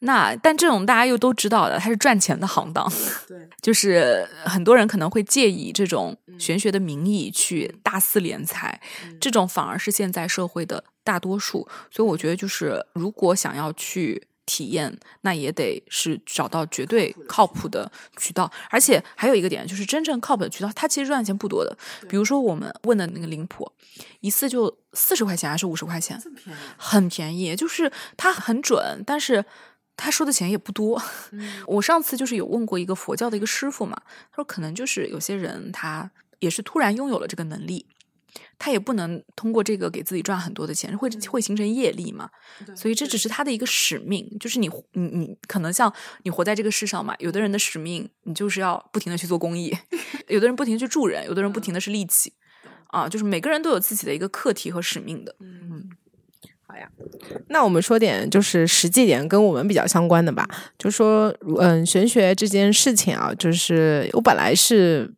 [0.00, 2.86] 那但这种大家又都知道的，它是赚钱的行当。
[3.28, 8.78] 对， 就是很多人可能会借以这种玄学的名义去大肆敛财，
[9.20, 11.66] 这种反而是现在社会的大多数。
[11.90, 14.26] 所以我觉得，就是如果想要去。
[14.46, 21.76] 体验那也得是找到绝对靠谱的渠道，而且还有一个点就是真正靠谱的渠道，它其实赚钱不多的。
[22.08, 23.70] 比如说我们问的那个灵谱，
[24.20, 26.18] 一次就四十块钱还是五十块钱，
[26.78, 29.44] 很便宜，就是它很准，但是
[29.96, 31.02] 他说的钱也不多。
[31.66, 37.86] 我上次就是有问过一个佛教的一个师傅嘛，他说可能就是有些人他也是突然拥有了这个能力。
[38.58, 42.30] 他也不能通过这个给自己赚很多的钱，会会形成业力嘛？
[42.74, 49.76] 所以这只是他的一个使命，就是你你你可能像你活在这个世上嘛，有的人的使命你就是要不停的去做公益，
[50.28, 52.32] 有的人不停去助人，有的人不停的是利己，
[52.88, 55.36] 啊，就是每个人都有自己的一个课题和使命的。
[55.40, 55.88] 嗯，
[56.66, 56.88] 好呀，
[57.48, 65.14] 那我们说点就是实际点跟我们比较相关的吧，就说嗯，玄学这件事情啊，就是我本来是。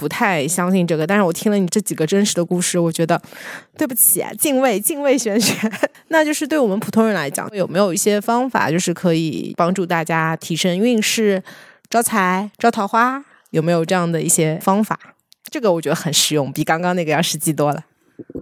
[0.00, 3.20] 不太相信这个，但是我听了你这几个真实的故事，我觉得
[3.76, 5.70] 对不起，敬畏敬畏玄学。
[6.08, 11.42] 那就是对我们普通人来讲，有没有一些方法，就是可以帮助大家提升运势、
[11.90, 13.22] 招财、招桃花？
[13.50, 14.98] 有没有这样的一些方法？
[15.50, 17.84] 这个我觉得很实用，比刚刚那个要实际多了。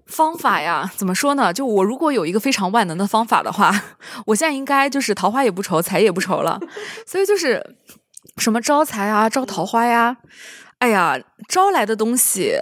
[0.06, 1.52] 方法呀，怎么说呢？
[1.52, 3.74] 就我如果有一个非常万能的方法的话，
[4.26, 6.60] 我现在应该就是桃花也不愁，财也不愁了。
[7.04, 7.74] 所以就是
[8.36, 10.16] 什么招财啊，招桃花呀。
[10.78, 12.52] 哎呀，招来的东西，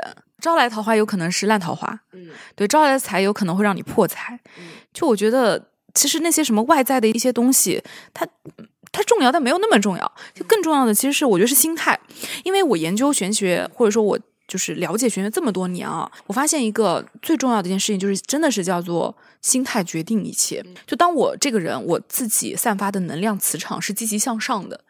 [0.40, 4.40] 招来桃花有可能是烂桃花，嗯，对，招来的财有可能会让你破财。
[4.92, 7.82] 就我觉得，其实那些什么外在的一些东西，
[8.14, 8.26] 它
[8.90, 10.12] 它重要，但没有那么重要。
[10.32, 11.98] 就更重要的，其实是我觉得是心态。
[12.44, 20.64] 因为我研究玄学，或者说我就是了解玄学这么多年啊，我发现一个最重要的一件事情，就是真的是叫做心态决定一切。
[20.86, 24.80] 就当我这个人，我自己散发的能量磁场是积极向上的。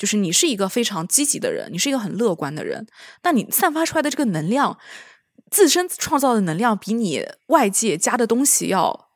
[0.00, 2.86] 就是你是一个非常积极的人，你是一个很乐观的人，
[3.22, 4.78] 那你散发出来的这个能量，
[5.50, 9.10] 自身创造的能量比你外界加的东西要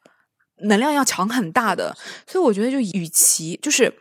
[0.59, 3.95] 能量要强很大的，所以我觉得就与其就是。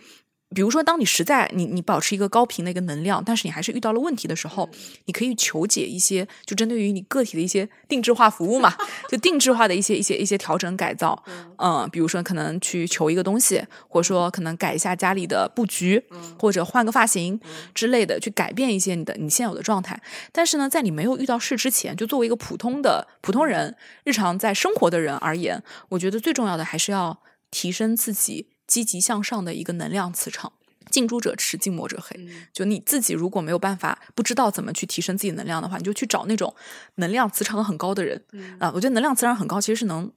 [0.53, 4.69] 比如说，当你实在你你保持一个高频的一个能量，但是你还是遇到了问题的时候，
[5.05, 8.73] 你可以求解一些，就针对于你个体的一些定制化服务嘛，
[9.09, 11.21] 就定制化的一些一些一些调整改造，
[11.57, 16.03] 嗯，比如说可能去求一个东西，或者说可能改一下家里的布局，
[16.39, 17.39] 或者换个发型
[17.73, 20.01] 之类的，去改变一些你的你现有的状态。
[20.31, 27.19] 但是呢，在你没有遇到事之前，就作为一个普通的普通人，日常在生活的人而言，我觉得最重要的还是要
[27.51, 28.47] 提升自己。
[28.73, 30.51] 积极向上的一个能量磁场，
[30.89, 32.19] 近朱者赤，近墨者黑。
[32.51, 36.55] 就你自己如果没有办法，不知道怎么去提升自己能量的话，你就去找那种
[36.95, 38.25] 能量磁场很高的人。
[38.57, 40.11] 啊，我觉得能量磁场很高，其实是能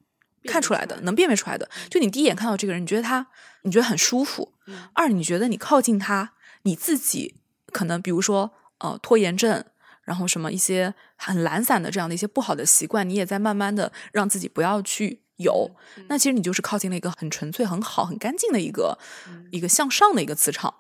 [0.45, 1.69] 看出来的，能辨别出来的。
[1.91, 3.27] 就你第一眼看到这个人，你觉得他，
[3.65, 4.55] 你觉得很舒服。
[4.95, 7.35] 二，你觉得你靠近他，你自己
[7.73, 9.63] 可能比如说呃拖延症，
[10.05, 15.21] 然后什么一些很懒散的这样的一些不好的习惯，你也在慢慢的让自己不要去。
[15.37, 15.71] 有，
[16.09, 18.99] 那其实你就是靠近了一个很纯粹、很好、很干净的一个
[19.51, 20.73] 一个向上的一个磁场。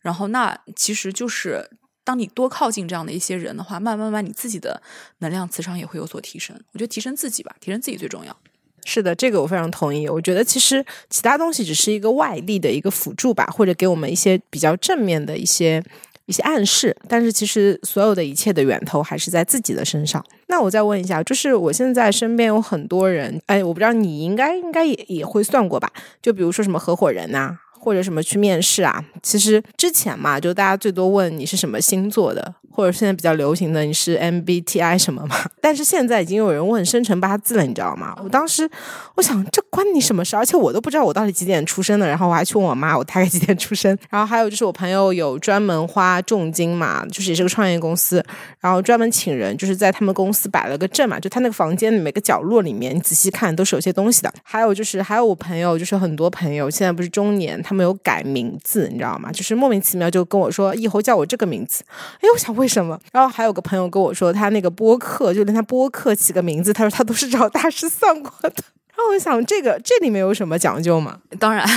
[0.00, 1.68] 然后，那其实就是
[2.04, 4.80] 当你多靠近这样的一些人的话，慢慢慢，你自己的
[5.18, 6.56] 能量磁场也会有所提升。
[6.72, 8.36] 我觉得提升自己吧，提升自己最重要。
[8.84, 10.08] 是的，这个我非常同意。
[10.08, 15.82] 我觉得其实其他东西只是一个外力的一个辅助吧，或者给我们一些比较正面的一些。
[16.26, 20.24] 一些暗示，但是其实所有的一切的源头还是在自己的身上。
[20.48, 25.90] 那我再问一下，就是我现在身边有很多人，哎，我不知道你应该应该也也会算过吧？
[26.22, 27.58] 就比如说什么合伙人呐。
[27.86, 29.00] 或者什么去面试啊？
[29.22, 35.36] 其实之前嘛，就大家最多问你是什么星座的，或者现在比较流行的你是 MBTI 什么嘛。
[35.60, 38.12] 但是现在已经有人问生辰八字了，你知道吗？
[38.24, 38.68] 我当时
[39.14, 40.34] 我想，这关你什么事？
[40.34, 42.08] 而且我都不知道我到底几点出生的。
[42.08, 43.96] 然后我还去问我妈，我大概几点出生。
[44.10, 48.20] 然后还有就是我朋友有专门花重金嘛，就是也是个创业公司，
[48.58, 54.32] 然后专门请人，就是在他们公司摆了个阵嘛，就他那个房间的每个角落里面，你仔细看都是有些东西的。
[54.42, 57.75] 还有就是还有我朋友，就是很多朋友现在不是中年，他们。
[57.76, 59.30] 没有改名字，你知道吗？
[59.30, 61.84] 就是莫名其妙就跟我说以后叫我这个名字。
[62.20, 62.98] 哎，我想为什么？
[63.12, 68.64] 然后还有个朋友跟我说，他那个播客就连他播客起个名字，他说他都是找大师算过的。
[68.96, 71.20] 然后我想，这个这里面有什么讲究吗？
[71.38, 71.68] 当然，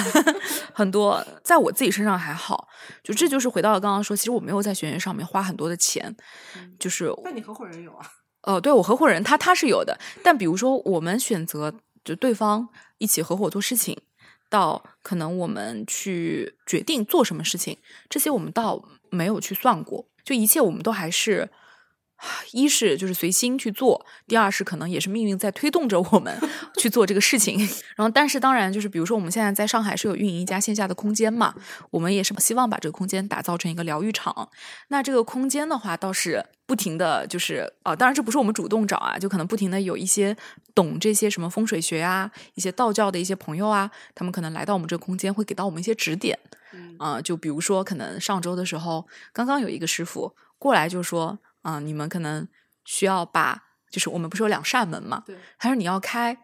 [0.74, 2.70] 很多在我自己身上还好。
[3.04, 6.16] 就这就是回到了刚刚说，其实我没有在学员上面花很多的钱。
[6.80, 8.08] 就是，那你合伙人有啊？
[8.44, 11.74] 哦，对我合伙人他他是有的，但比如说我们选择
[12.06, 13.98] 就对方一起合伙做事情。
[14.50, 17.76] 到可能我们去决定做什么事情，
[18.08, 21.50] 这些我们倒没有去算过，就一切我们都还是。
[22.52, 26.38] 一是就是随心去做，第二是可能也是命运在推动着我们
[26.78, 27.58] 去做这个事情。
[27.96, 31.54] 然后，但是当然就是，比如说我们现在在上海是有运营一家线下的空间嘛，
[31.92, 34.50] 我们也是希望把这个空间打造成一个疗愈场。
[34.90, 40.36] 那这个空间的话，倒是不停的就是啊，当然这不是我们主动找啊，就可能不停的有一些
[40.76, 46.38] 懂这些什么风水学啊、一些道教的一些朋友啊，他们可能来到我们这个空间，会给到我们一些指点。
[46.98, 51.40] 啊，就比如说可能上周的时候，刚刚有一个师傅过来就说。
[51.62, 52.48] 啊，你们可能
[52.86, 55.24] 需要把，就是我们不是有两扇门嘛？
[55.26, 55.36] 对。
[55.58, 56.38] 他说你要开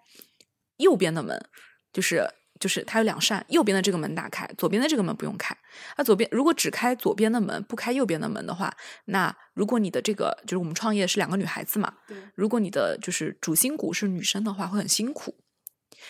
[0.78, 1.50] 右边的门，
[1.94, 2.28] 就是
[2.60, 5.56] 就是它有两扇，右边的这个门打开，左边的这个门不用开。
[5.98, 8.76] 那左边如果只开左边的门，不开右边的门的话，
[9.06, 11.94] 那如果你的这个就是我们创业是两个女孩子嘛？
[12.08, 12.18] 对。
[12.36, 15.36] 如果你的就是主心骨是女生的话，会很辛苦。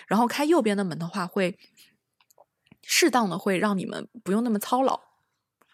[0.08, 1.58] 然后开右边的门的话，会
[2.82, 5.05] 适当的会让你们不用那么操劳。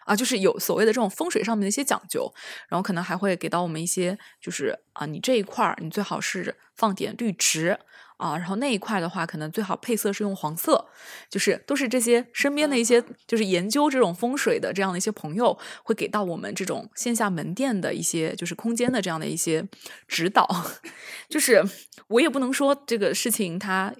[0.04, 2.32] 啊，就是有所谓的这种风水上面的一些讲究，
[2.68, 7.78] 然后可能还会给到我们一些，就是啊，你这一块儿你最好是放点绿植
[8.16, 10.88] 啊，然后那一块的话，可能最好配色是用黄色，
[11.28, 19.66] 就是都是这些身边的一些，就是研究这种风水的这样的一些朋友会给到我们这种线下门店的一些，就是空间的这样的一些
[20.06, 20.48] 指导。
[21.28, 21.64] 就是
[22.08, 23.94] 我也不能说这个事情它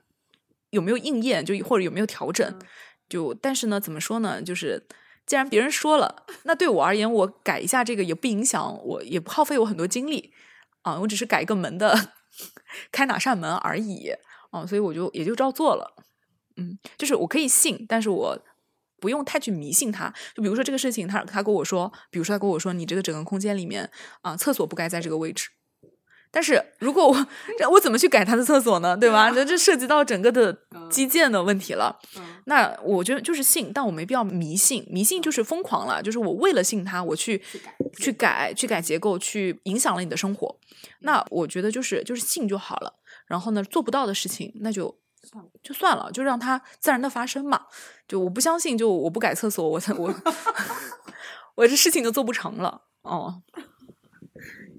[0.71, 2.59] 有没有应验，就或者有没有调整，
[3.09, 4.87] 就但是呢，怎么说呢，就是。
[5.26, 10.32] 既然别人说了，那对我而言，我改一下这个也不影响，我也不耗费我很多精力
[10.82, 12.11] 啊，我只是改一个门的
[12.90, 14.12] 开哪扇门而已
[14.50, 15.94] 啊，所以我就也就照做了。
[16.56, 18.38] 嗯，就是我可以信，但是我
[19.00, 20.12] 不用太去迷信他。
[20.35, 25.48] 就比如说这个事情，他他跟我说，比如说他跟我说，你这个整个空间里面啊，厕所不该在这个位置。
[26.35, 27.27] 但是如果我
[27.71, 28.97] 我怎么去改他的厕所呢？
[28.97, 29.31] 对吧？
[29.31, 30.57] 这这涉及到整个的
[30.88, 31.97] 基建的问题了。
[32.47, 34.85] 那我觉得就是信，但我没必要迷信。
[34.90, 37.40] 迷信就是疯狂了，就是我为了信他，我去
[37.99, 40.59] 去改去改结构，去影响了你的生活。
[41.01, 42.95] 那我觉得就是就是信就好了。
[43.27, 44.99] 然后呢，做不到的事情那就
[45.62, 47.66] 就算了，就让它自然的发生嘛。
[48.09, 50.14] 就我不相信，就我不改厕所，我我
[51.57, 52.83] 我这事情就做不成了。
[53.03, 53.42] 哦。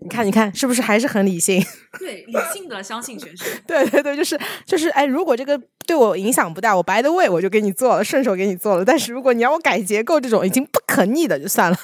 [0.03, 1.63] 你看，你看，是不是还是很理性？
[1.97, 3.45] 对，理性的相信玄学。
[3.65, 8.83] 对对对，就是就是，哎，如果这个对我影响不大，我白的喂，我就给你做了，顺手给你做了。
[8.83, 11.77] 但是如果你要我改结构，这种已经不可逆的，就算了。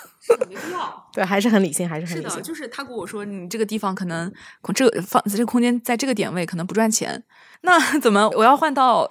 [0.49, 1.09] 没必要。
[1.13, 2.43] 对，还是很理性，还是很理性。
[2.43, 4.31] 就是他跟我说，你这个地方可能
[4.75, 7.23] 这个放这个空间在这个点位可能不赚钱，
[7.61, 9.09] 那怎么我要换到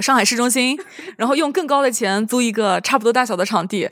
[0.00, 0.78] 上海市中心，
[1.18, 3.90] 然后用更高的钱租一个差不多大小的场地？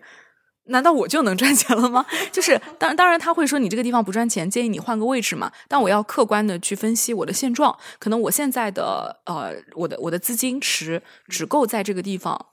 [0.66, 2.06] 难道我就能赚钱了吗？
[2.32, 5.52] 就是当然，当然他会说你这个地方不赚钱，建议你换个位置嘛。
[5.68, 12.46] 但我要客观的去分析我的现状，可能我现在的呃，我的我的资金池只够在这个地方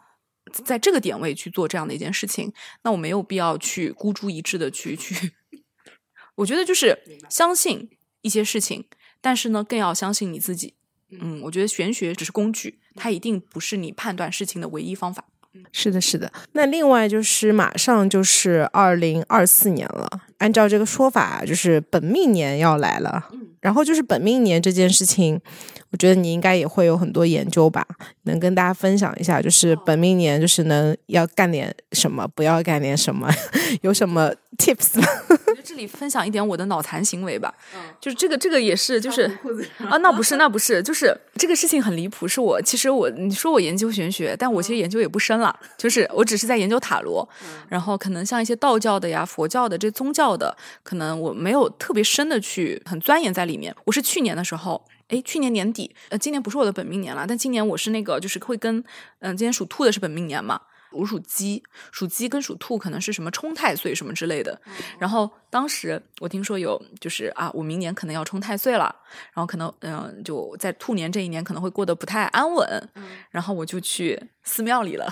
[0.65, 2.51] 在这个点位去做这样的一件事情，
[2.83, 5.33] 那我没有必要去孤注一掷的去去。
[6.35, 7.89] 我觉得就是相信
[8.21, 8.85] 一些事情，
[9.21, 10.75] 但是呢，更要相信你自己。
[11.11, 15.25] 嗯，我觉得玄学只是工具，它一定不是你判断事情的唯一方法。
[15.71, 16.31] 是的，是的。
[16.53, 23.29] 那另外就是马上就是二零二四年了，按照这个说法，就是本命年要来了。
[23.61, 25.39] 然后就是本命年这件事情，
[25.91, 27.85] 我觉得你应该也会有很多研究吧，
[28.23, 33.29] 能跟大家分享一下，就是本命年就是能要干点什么，不要干点什么，
[33.81, 34.99] 有什么 tips
[35.61, 35.65] 吗？
[35.67, 37.53] 这里分享一点我的脑残行为吧，
[37.99, 39.23] 就是这个这个也是就是
[39.89, 47.27] 啊，那不是那不是，就是这个事情很离谱，是我其实我你说我研究玄学，但我其实研究也不深了，就是我只是在研究塔罗，
[47.69, 53.75] 然后可能像一些道教的呀、佛教的这宗教的，可能我没有特别深的去很钻研在里面。
[53.85, 58.83] 我是去年的时候，哎，去年年底，呃，今年不是我的本命年了，但今年我是那个就是会跟
[59.19, 60.59] 嗯，今年属兔的是本命年嘛。
[60.91, 64.59] 我属鸡，属鸡跟属兔可能是什么冲太岁什么之类的。
[64.99, 68.95] 然后当时我听说有，就是啊，我明年可能要冲太岁了，
[69.33, 72.89] 然后可能嗯，就在兔年这一年可能会过得不太安稳。
[73.29, 75.11] 然后我就去寺庙里了，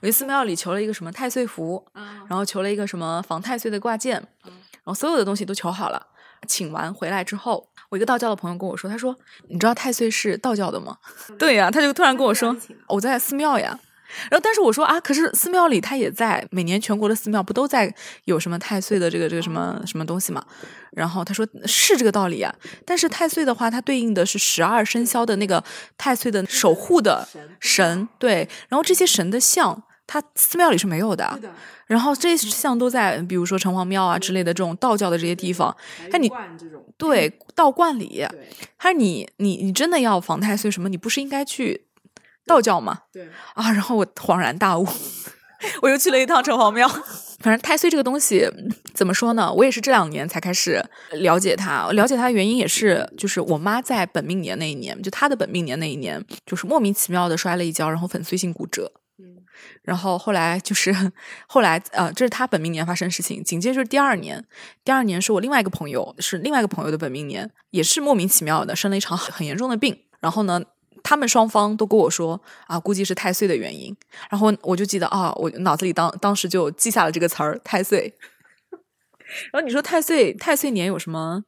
[0.00, 1.84] 我去寺庙里求了一个什么太岁符，
[2.28, 6.06] 然后求了一个什么防太岁的挂件，然后所有的东西都求好了。
[6.46, 9.16] 请完回来之后，我一个道教的朋友跟我说，他说
[9.50, 10.96] ：“你知道太岁是道教的吗？”
[11.36, 12.56] 对呀，他就突然跟我说
[12.86, 13.78] ：“我在寺庙呀。”
[14.30, 17.94] 然后，但是我说啊，可是寺庙里他也在，每年全国的寺庙不都在
[18.24, 20.44] 有什么太岁的这个这个什么什么东西嘛？
[20.92, 22.54] 然后他说是这个道理啊，
[22.84, 25.62] 但是太岁的话，它对应的是十二生肖的那个
[25.96, 27.28] 太岁的守护的
[27.60, 28.48] 神，对。
[28.68, 31.38] 然后这些神的像，他寺庙里是没有的。
[31.86, 35.74] 然后这些像都在，比如说城隍庙啊之类的这种道教的这些地方。
[36.10, 36.30] 那你
[36.98, 38.26] 对道观里，
[38.76, 40.88] 还是你你你真的要防太岁什么？
[40.88, 41.84] 你不是应该去？
[42.48, 44.84] 道教嘛，对啊，然后我恍然大悟，
[45.82, 46.88] 我又去了一趟城隍庙。
[47.38, 48.44] 反正太岁这个东西
[48.94, 49.52] 怎么说呢？
[49.52, 51.88] 我也是这两年才开始了解它。
[51.92, 58.90] 了解它的原因也是，就是我妈在本命年那一年，就她的本命年那一年，就是莫名其妙的摔了一跤，然后粉碎性骨折。
[59.20, 59.38] 嗯，
[59.82, 60.92] 然后后来就是
[61.46, 63.44] 后来呃，这是她本命年发生的事情。
[63.44, 64.44] 紧接着第二年，
[64.84, 69.96] 第二年是我另外一个朋友，是另外一个朋友的本命年，也是莫名其妙的生了一场很严重的病。
[70.18, 70.60] 然后呢？
[71.02, 73.96] 他们双方都跟我说啊，估计是太岁的原因。
[74.30, 78.14] 然后我就记得啊，我脑子里当当时就记下了这个词儿“太岁”。
[79.52, 81.44] 然后你说太岁太岁年有什么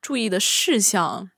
[0.00, 1.28] 注意的事项？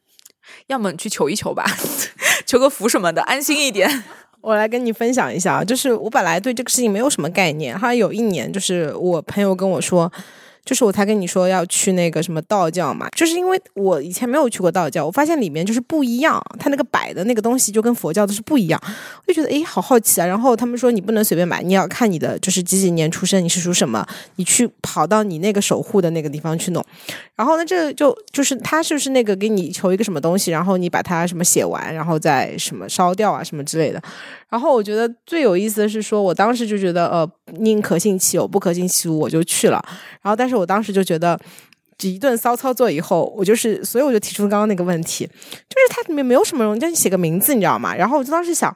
[0.67, 1.65] 要么去求一求吧，
[2.47, 4.05] 求个福什么的，安心一点。
[4.41, 7.79] 我来跟你分享一下，就是我本来对这个事情没有什么概念。
[7.79, 10.11] 后来有一年，就是我朋友跟我说。
[10.69, 18.79] 就是我才跟你说要去那个什么道教嘛，就是因为我以前没有去过道教，我发现里面就是不一样，它那个摆的那个东西就跟佛教的是不一样，
[19.27, 20.27] 我就觉得诶好好奇啊。
[20.27, 24.07] 然后他们说你不能随便买，你要看你的就是几几年出生，你是属什么，
[24.37, 26.85] 你去跑到你那个守护的那个地方去弄。
[27.35, 34.03] 然后呢，这就就是他就是那个给你求一个什么东西，然后你把它什么写完，然后再什么烧掉啊什么之类的。
[34.51, 39.83] 然后我觉得最有意思的是说，我当时就觉得呃宁可信其有，不可信其无，我就去了。
[40.21, 40.59] 然后但是。
[40.59, 41.39] 我当时就觉得，
[41.99, 47.95] 这一顿骚操作以后，我就是，所以我就提出刚刚那个问题，就是它里面没有什么容，就你写个名字，你知道吗？
[47.95, 48.75] 然后我就当时想。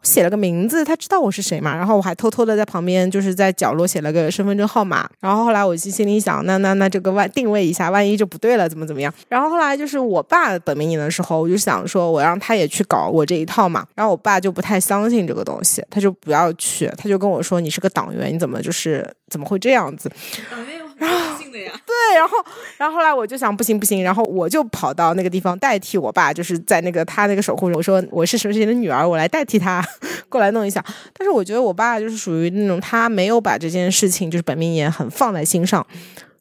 [0.00, 1.76] 写了个名字，他知道我是谁嘛？
[1.76, 5.10] 然后我还偷偷的在旁边，就是在角落写了个身份证号码。
[5.18, 9.12] 然后后来我就心里想，那那那这个万定位一下，万一就不对了，怎么怎么样？
[9.28, 13.84] 然后后来就是我爸本命年的时候，我就想说，我让他也去搞我这一套嘛。
[13.96, 20.08] 然后我爸就不太相信这个东西，他就不要去，他就跟我说：“你是个党员，你怎么就是怎么会这样子？”
[20.48, 21.38] 党员然后。
[21.50, 22.36] 对，然后
[22.76, 29.84] 然后后来我就想，不行不行，然后我就跑到那个地方代替我爸，就是在那个他那个守护人，我说我是谁谁的女儿，我来代替他。
[30.28, 30.84] 过来弄一下，
[31.16, 35.84] 但是我觉得我爸就是属于那种他没有把这件事情就是本命年很放在心上。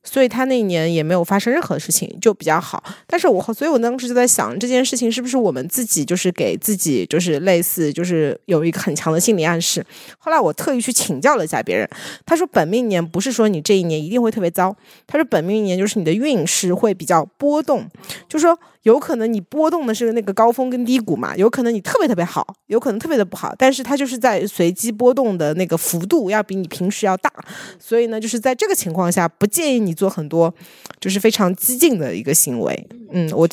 [0.09, 2.81] 所以他那一年也没有发生任何事情，就比较好。
[3.05, 9.85] 但是我所以我当时就在想，这件事情是不是我们自己就是给自己就是类似就是有一个很强的心理暗示。
[10.17, 11.87] 后来我特意去请教了一下别人，
[12.25, 14.73] 他说本命年不是说你这一年一定会特别糟，
[15.05, 17.85] 他说本命年就是你的运势会比较波动，
[18.29, 18.57] 就说
[18.87, 27.29] 有可能你波动的是那个高峰跟低谷嘛，有可能你特别特别好，有可能特别的不好，但是它就是在随机波动的那个幅度要比你平时要大，
[27.77, 29.97] 所以呢，就是在这个情况下不建议你。
[29.97, 30.53] 做很多
[30.99, 33.49] 就是非常激进的一个行为，嗯，我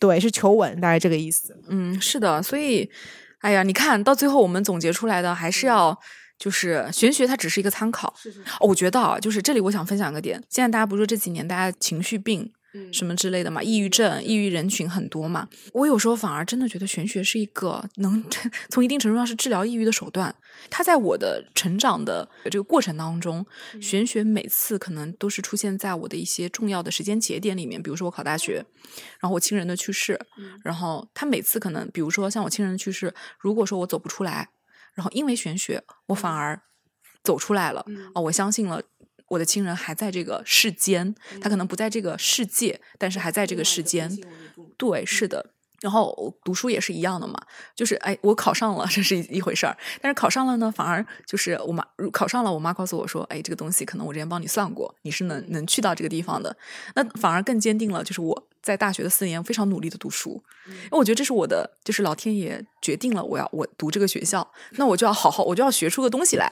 [0.00, 1.56] 对是求稳，大概这个意思。
[1.68, 2.90] 嗯，是的，所以，
[3.38, 5.96] 哎呀，你看到最后我们总结出来的还是要
[6.36, 8.12] 就是玄学，它只是一个参考。
[8.20, 12.50] 是是，我觉得啊，就是这里我想分享一个点，现在大家不是说这几年大家情绪病
[12.92, 15.48] 什么之类的嘛，抑郁症、抑郁人群很多嘛。
[15.72, 18.24] 我有时候反而真的觉得玄学是一个能
[18.70, 20.34] 从一定程度上是治疗抑郁的手段。
[20.70, 23.44] 它在我的成长的这个过程当中，
[23.80, 28.64] 玄学每次可能都是出现在我的一些重要的时间节点里面，比如说我考大学，
[29.20, 30.18] 然后我亲人的去世，
[30.64, 34.48] 然后他每次可能，比如说像我亲人的去世，如果说我走不出来，
[34.94, 36.60] 然后因为玄学，我反而
[37.22, 38.82] 走出来了啊，我相信了。
[39.28, 44.10] 我的亲人还在这个世间，他可能不在这个世界，但是还在这个世间。
[44.76, 45.50] 对，是的。
[45.80, 47.38] 然后读书也是一样的嘛，
[47.74, 49.76] 就是哎，我考上了， 这是一一回事儿。
[50.00, 56.56] 但是考上了呢，反而就是我妈考上了，我妈告诉我说，哎，这个东西可能我之前帮你算过，你是能能去到这个地方的。
[56.94, 66.50] 那反而更坚定了，就是我在大学的四年非常努力的读书，因为我觉得这是我的，就是老天爷决定了我要我读这个学校，那我就要好好，我就要学出个东西来。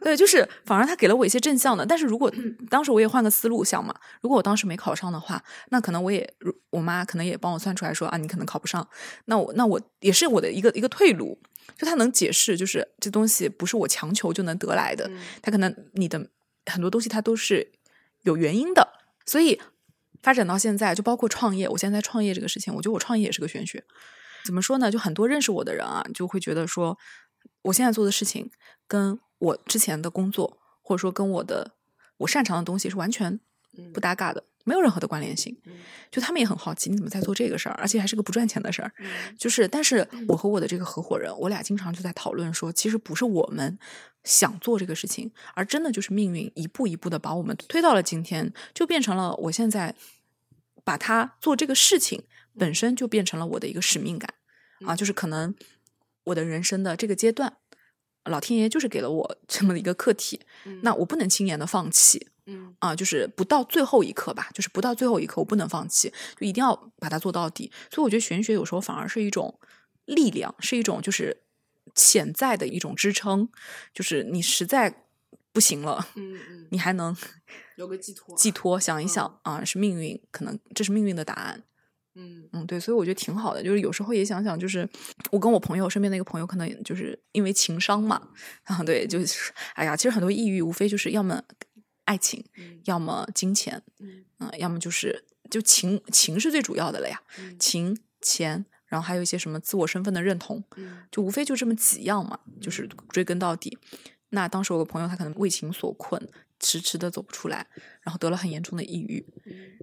[0.00, 2.32] 对，就是反而他给了我一些正向的，但是如果
[2.68, 6.34] 当时我也换个思路想嘛，如果我当时没考上的话，那可能我也
[6.70, 8.86] 我妈可能也帮我算出来说啊，你可能考不上，
[9.26, 11.38] 那我那我也是我的一个一个退路，
[11.76, 15.10] 就他能解释，就是这东西不是我强求就能得来的，
[15.42, 16.28] 他可能你的
[16.66, 17.72] 很多东西它都是
[18.22, 18.86] 有原因的，
[19.26, 19.60] 所以
[20.22, 23.82] 发展到现在，就包括创业，我现在创业这个事情，我觉得我创业也是个玄学，
[24.44, 24.90] 怎么说呢？
[24.90, 26.98] 就很多认识我的人啊，就会觉得说，
[27.62, 28.50] 我现在做的事情
[28.86, 31.72] 跟我之前的工作，或者说跟我的
[32.18, 33.40] 我擅长的东西是完全
[33.92, 35.56] 不搭嘎的，没有任何的关联性。
[36.10, 38.92] 就他们也很好奇，你怎么在做这个事儿，而且还是个不赚钱的事儿。
[39.38, 43.78] 就是，但是我和我的这个合伙人，我俩经常就在讨论说，其实不是我们
[44.24, 49.94] 想做这个事情，而真的就是命运一步一步的把我们推到了今天，就变成了我现在
[50.84, 52.24] 把它做这个事情
[52.58, 54.34] 本身就变成了我的一个使命感
[54.84, 55.54] 啊，就是可能
[56.24, 57.56] 我的人生的这个阶段。
[58.24, 60.40] 老天爷就是给了我这么一个课题，
[60.82, 67.72] 那我不能轻言的放弃，嗯啊，就是不到最后一刻吧，就是不到最后一刻我不能放弃，就一定要把它做到底。
[67.90, 69.58] 所以我觉得玄学有时候反而是一种
[70.04, 71.42] 力量，是一种就是
[71.94, 73.48] 潜在的一种支撑，
[73.94, 75.06] 就是你实在
[75.52, 77.16] 不行了，嗯嗯，你还能
[77.76, 81.64] 有个寄托，寄托想一想啊，是命运，可能这是命运的答案。
[82.20, 83.62] 嗯嗯，对，所以我觉得挺好的。
[83.62, 84.88] 就是有时候也想想，就是
[85.30, 88.20] 我跟我朋友身边的一个朋友，可能就是因为情商嘛，
[88.64, 91.42] 啊，对，就是哎呀，其实很多抑郁无非就是要么
[92.04, 92.44] 爱情，
[92.84, 94.24] 要么金钱，嗯，
[94.58, 97.22] 要么就是就情情是最主要的了呀，
[97.58, 100.62] 情钱，然后还有一些什么自我身份的认同，
[101.10, 103.78] 就无非就这么几样嘛，就是追根到底。
[104.30, 106.20] 那当时我个朋友他可能为情所困。
[106.60, 107.66] 迟迟的走不出来，
[108.02, 109.26] 然后得了很严重的抑郁。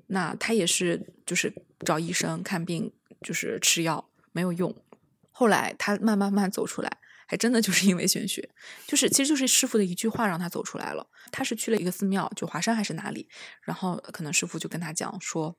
[0.07, 4.73] 那他也是，就是找医生看病，就是吃药没有用。
[5.31, 6.97] 后来他慢慢慢走出来，
[7.27, 8.49] 还真的就是因为玄学，
[8.87, 11.09] 就是其实就是师傅的一句话让他走出来了。
[11.31, 13.27] 他是去了一个寺庙，就华山还是哪里，
[13.61, 15.57] 然后可能师傅就跟他讲说：“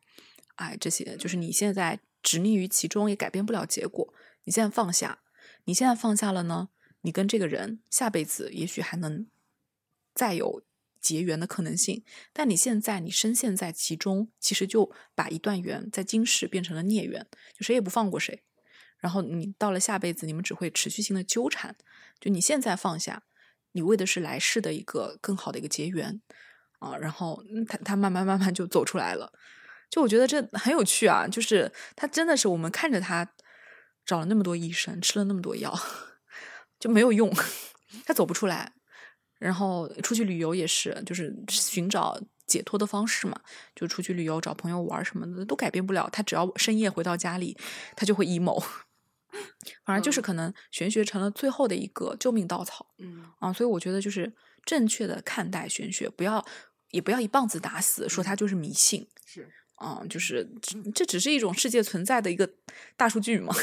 [0.57, 4.15] 哎，这些就是你现在执溺于其中，也改变不了结果。
[4.45, 5.19] 你现在放下，
[5.65, 6.71] 你现在放下了呢，
[7.03, 9.27] 你跟这个人下辈子也许还能
[10.15, 10.63] 再有。”
[11.01, 17.27] 结缘的可能性，但你现在你深陷在其中，其实就把一段缘在今世变成了孽缘，
[17.57, 18.43] 就谁也不放过谁。
[18.99, 21.77] 然后你到了下辈子，你们只会持续性的纠缠。
[22.19, 23.23] 就你现在放下，
[23.73, 26.21] 你为的是来世的一个更好的一个结缘
[26.81, 26.97] 啊。
[26.97, 29.33] 然后他他慢慢慢慢就走出来了。
[29.89, 33.33] 就我觉得这很有趣啊，就是他真的是我们看着他
[34.05, 35.73] 找了那么多医生，吃了那么多药，
[36.81, 37.33] 就没有用，
[38.05, 38.73] 他走不出来。
[39.39, 43.41] 然后出去旅游也是，就是寻找解脱的方式嘛，
[43.75, 46.09] 就出去旅游找朋友玩什么的都改变不了。
[46.11, 47.57] 他只要深夜回到家里，
[47.95, 48.63] 他就会 emo。
[49.85, 52.87] 反正就是可能玄学成了最后的一个救命稻草。
[52.99, 54.33] 嗯啊，所以我觉得就是
[54.65, 56.45] 正确的看待玄学，不要
[56.91, 59.07] 也不要一棒子打死，说它就是迷信。
[59.25, 60.51] 是啊，就是
[60.95, 62.51] 这只是一种世界存在的一个
[62.97, 63.55] 大数据嘛。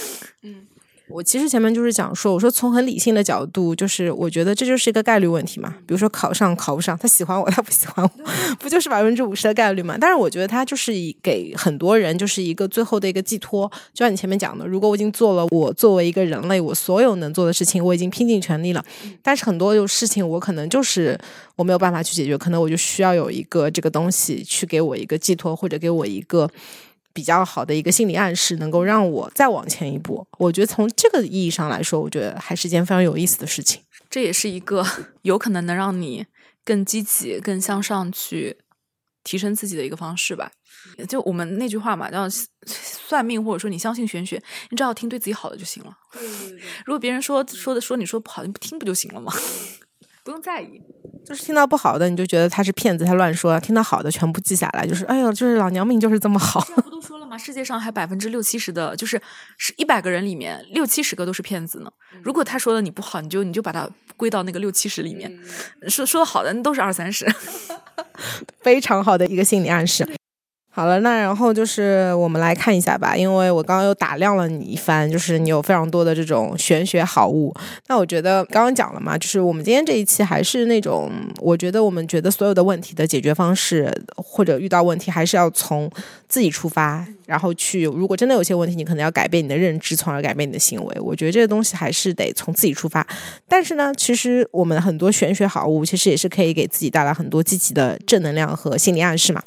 [0.41, 0.67] 嗯。
[1.07, 5.69] 我其实前面就是讲说，我说从很理性的角度，就是我觉得这就是一个概率问题嘛。
[5.85, 8.25] 比如说考上考不上，他喜欢我，他不喜欢我，
[8.59, 9.95] 不就是百分之五十的概率嘛？
[10.01, 13.71] 但是我觉得他就是以给很多人就是一个最后的一个寄托。
[13.93, 18.83] 就像你前面讲的，如果我已经做了我作为一个人类我所有能做的事情，我已经拼尽全力了，
[19.21, 21.15] 但是很多有事情我可能就是
[21.55, 26.49] 我没有办法去解决，可能我就需要有一个这个东西去给我一个寄托，或者给我一个。
[27.15, 30.27] 比较好的一个心理暗示，能够让我再往前一步。
[30.37, 33.81] 我觉得从这个意义上来说，我觉得还是件非常有意思的事情。
[34.09, 34.85] 这也是一个
[35.23, 36.25] 有可能能让你
[36.65, 38.57] 更积极、更向上去
[39.23, 40.51] 提升自己的一个方式吧。
[41.07, 42.27] 就我们那句话嘛，叫
[42.67, 44.35] 算命，或者说你相信玄学，
[44.69, 45.91] 你只要听对自己好的就行了。
[46.85, 49.31] 如果别人说说的说你说不好，你不听不就行了吗？
[50.25, 50.81] 不用在意。
[51.25, 54.85] 就是听到不好的，你就觉得他是骗子，他乱说；听到好的，全部记下来。
[54.85, 56.63] 就是，哎呦，就是老娘命就是这么好。
[57.37, 59.21] 世界上还百分之六七十的，就是
[59.57, 61.91] 是一百个人里面六七十个都是骗子呢。
[62.23, 65.31] 如果他说的你不好，你就你就把它归到那个六七十里面。
[65.87, 67.25] 说说的好的，那都是二三十，
[68.61, 70.07] 非常好的一个心理暗示。
[70.75, 77.55] 好了，那然后就是我们来看一下吧，因为我刚刚又打量了你一番，就是你有非常多的这种玄学好物。
[77.87, 81.09] 那我觉得刚刚讲了嘛，就是我们今天这一期还是那种，
[81.39, 85.89] 我觉得我们觉得所有的问题的解决方式，或者遇到问题还是要从
[86.27, 90.99] 自己出发，然后去，如果真的有些问题，你可能要改变你的认知，从而改变你的行为。
[90.99, 93.07] 我觉得这个东西还是得从自己出发。
[93.47, 99.41] 但是呢，其实我们很多玄学好物，其实也是可以给自己带来很多积极的正能量和心理暗示嘛。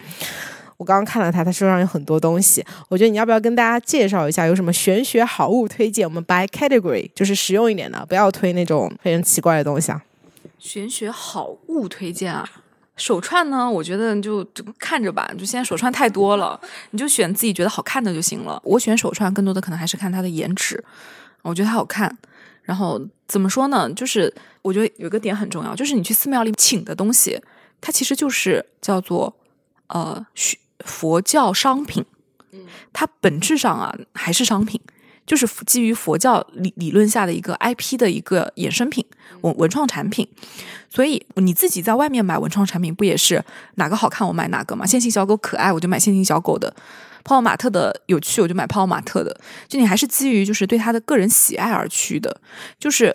[0.79, 2.65] 我刚刚看了他，他身上有很多东西。
[2.89, 6.09] 我觉得你要不要跟大家介绍一下有什么玄学好物推荐？
[6.09, 10.03] 我们 by category 就是实用一点的，不要推那种非常奇怪的东西啊。
[10.59, 12.49] 玄学好物推荐啊，
[12.97, 13.71] 手串呢？
[13.71, 16.61] 我觉得就就看着吧，就现在手串太多了，
[16.91, 18.61] 你就选自己觉得好看的就行了。
[18.65, 20.83] 我选手串更多的可能还是看它的颜值，
[21.43, 22.17] 我觉得它好看。
[22.63, 23.93] 然后怎么说呢？
[23.95, 27.41] 就是我觉得有个点很重要，就是你去寺庙里请的东西，
[27.81, 29.35] 它其实就是叫做
[29.87, 30.27] 呃
[30.85, 32.05] 佛教商品，
[32.93, 34.81] 它本质上啊还是商品，
[35.27, 39.05] 就是基于佛教理理论下的一个 IP 的一个衍生品，
[39.43, 40.29] 文文创产品。
[40.89, 44.87] 所以你自己在外面买文创产品，不也是哪个好看我买哪个嘛？
[44.87, 46.73] 线性小狗可爱，我就买线性小狗的；
[47.25, 49.39] 泡泡玛特的有趣，我就买泡泡玛特的。
[49.69, 52.41] 就你还是基于就是对他的个人喜爱而去的，
[52.79, 53.15] 就是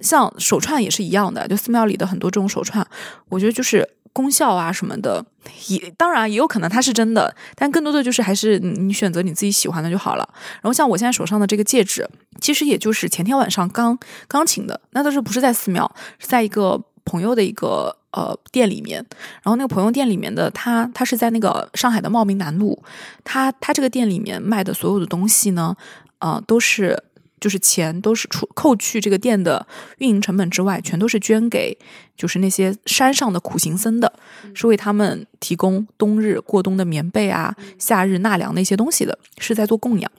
[0.00, 2.84] 像手串也是一样的，就寺庙里的很多这种手串，
[3.28, 3.88] 我觉得就是。
[4.12, 5.24] 功效啊什么的，
[5.68, 10.28] 也当然也有可能它是真的，但更多的就是还是你选择你自己喜欢的就好了。
[10.54, 12.08] 然后像我现在手上的这个戒指，
[12.40, 19.04] 其实也就是前天晚上刚刚请的，那都是不是在寺庙，是在一个朋友的一个呃店里面。
[19.42, 22.82] 然后那个朋友店里面的他，他是在那个上海的茂名南路，
[23.22, 25.76] 他他这个店里面卖的所有的东西呢，
[26.18, 27.04] 呃，都是。
[27.40, 29.66] 就是钱都是除扣去这个店的
[29.98, 31.76] 运营成本之外，全都是捐给
[32.16, 34.12] 就是那些山上的苦行僧的，
[34.54, 40.12] 是为他们提供冬日过冬的棉被啊，夏日纳凉的一些东西的，是在做供养。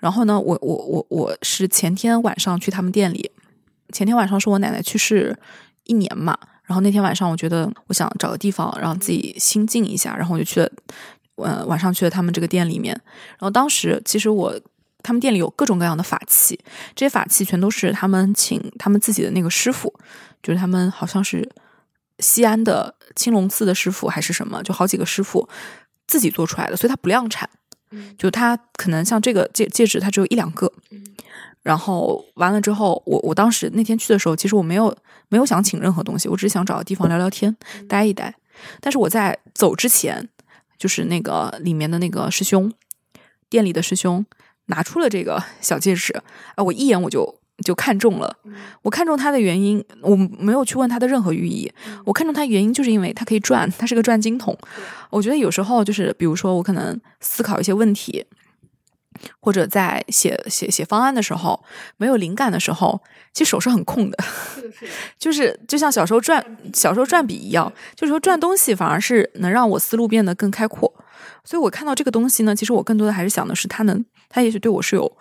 [0.00, 3.30] 然后呢，我我我我是前天晚上去他们店里，
[3.92, 5.38] 前天晚上是我奶奶去世
[5.84, 10.70] 一年嘛，然后那天晚上我觉得我想找个地方让自己心静一下，然后我就去了，
[11.36, 12.92] 呃，晚上去了他们这个店里面，
[13.38, 14.52] 然后当时其实我。
[15.02, 16.58] 他们店里有各种各样的法器，
[16.94, 19.92] 这些法器全都是他们请他们自己的那个师傅，
[20.42, 21.48] 就是他们好像是
[22.18, 25.48] 西安的青龙寺的师傅还是什么，就好几个师傅
[26.06, 27.48] 自己做出来的，所以它不量产。
[28.18, 30.70] 就它可能像这个戒戒指，它只有一两个。
[31.62, 34.94] 然后完了之后，我我当时那天去的时候，其实我没有
[35.28, 37.56] 没有想请任何东西，我只是想找个地方聊聊天，
[37.88, 38.34] 待一待。
[38.80, 40.28] 但是我在走之前，
[40.76, 42.72] 就是那个里面的那个师兄，
[43.48, 44.24] 店里的师兄。
[44.66, 46.12] 拿出了这个小戒指
[46.54, 46.62] 啊！
[46.62, 48.36] 我一眼我就就看中了。
[48.82, 51.72] 我看中它的原因，我没有去问它的任何寓意。
[52.04, 54.56] 我看中它原因，就是因为它可以转，它是个转经筒。
[55.10, 58.26] 我觉得有时候就是，比如说我可能思考一些问题，
[59.40, 61.64] 或者在写写写方案的时候
[61.96, 63.00] 没有灵感的时候，
[63.32, 64.18] 其实手是很空的。
[65.16, 66.44] 就是就像小时候转
[66.74, 70.92] 小时候转笔一样，就是说转东西反而是能让我思路变得更开阔。
[71.44, 74.04] 所以我看到这个东西呢，其实我更多的还是想的是它能。
[74.28, 75.16] 它也许对我是有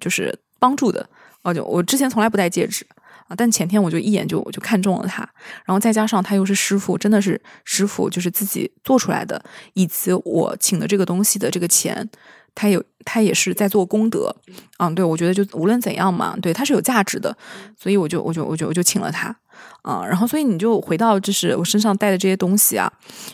[0.00, 1.08] 就是帮助的，
[1.42, 2.86] 哦，就我之前从来不戴戒指
[3.28, 5.22] 啊，但前天我就一眼就我就看中了它，
[5.64, 9.42] 然后再加上它又是师傅，真的是师傅，就是自己做出来的，
[9.74, 12.10] 以及我请的这个东西的这个钱，
[12.54, 14.34] 他有他也是在做功德，
[14.78, 17.34] 嗯，对我觉得就无论怎样嘛，对它是有价值的，
[17.78, 19.34] 所以我就我就我就我就请了他，
[19.82, 22.92] 啊，然后所以你就回到就是我身上带的这些东西啊，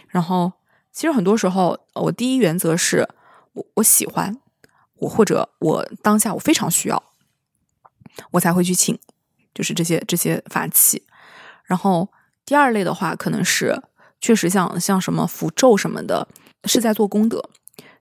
[0.09, 0.53] 然后
[0.93, 3.09] 其实很多时候我第一原则是
[3.53, 4.41] 我我喜欢。
[5.01, 7.03] 我或者我当下我非常需要，
[8.32, 8.99] 我才会去请，
[9.55, 11.07] 就是这些这些法器。
[11.64, 12.12] 然后
[12.45, 13.82] 第二类的话，可能是
[14.20, 16.28] 确实像像什么符咒什么的，
[16.64, 17.49] 是在做功德。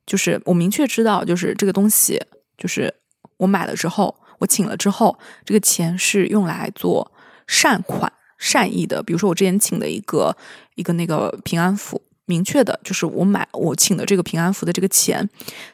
[0.06, 2.22] 就是我明确知道，就是这个东西，
[2.58, 2.94] 就是
[3.38, 7.14] 我买了之后，我请了之后，这个钱是用来做
[7.48, 9.02] 善款、善意的。
[9.02, 10.36] 比如说我之前请的一个
[10.76, 15.28] 一个那个平安符，明确的就是我买我请的这个平安符的这个钱，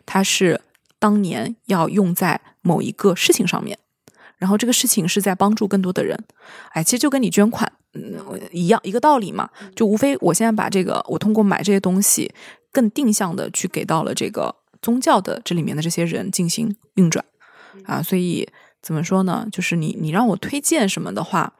[0.07, 0.61] 它是。
[0.97, 3.77] 当年要用在某一个事情上面，
[4.37, 6.17] 然后这个事情是在帮助更多的人，
[6.71, 8.17] 哎，其实就跟你捐款嗯
[8.51, 12.33] 一样一个道理嘛，就无非我现在把这个我通过买这些东西
[12.71, 17.23] 更定向的去给到了这个宗教的这里面的这些人进行运转
[17.83, 18.47] 啊，所以
[18.81, 19.45] 怎么说呢？
[19.51, 21.53] 就是你你让我推荐什么的话，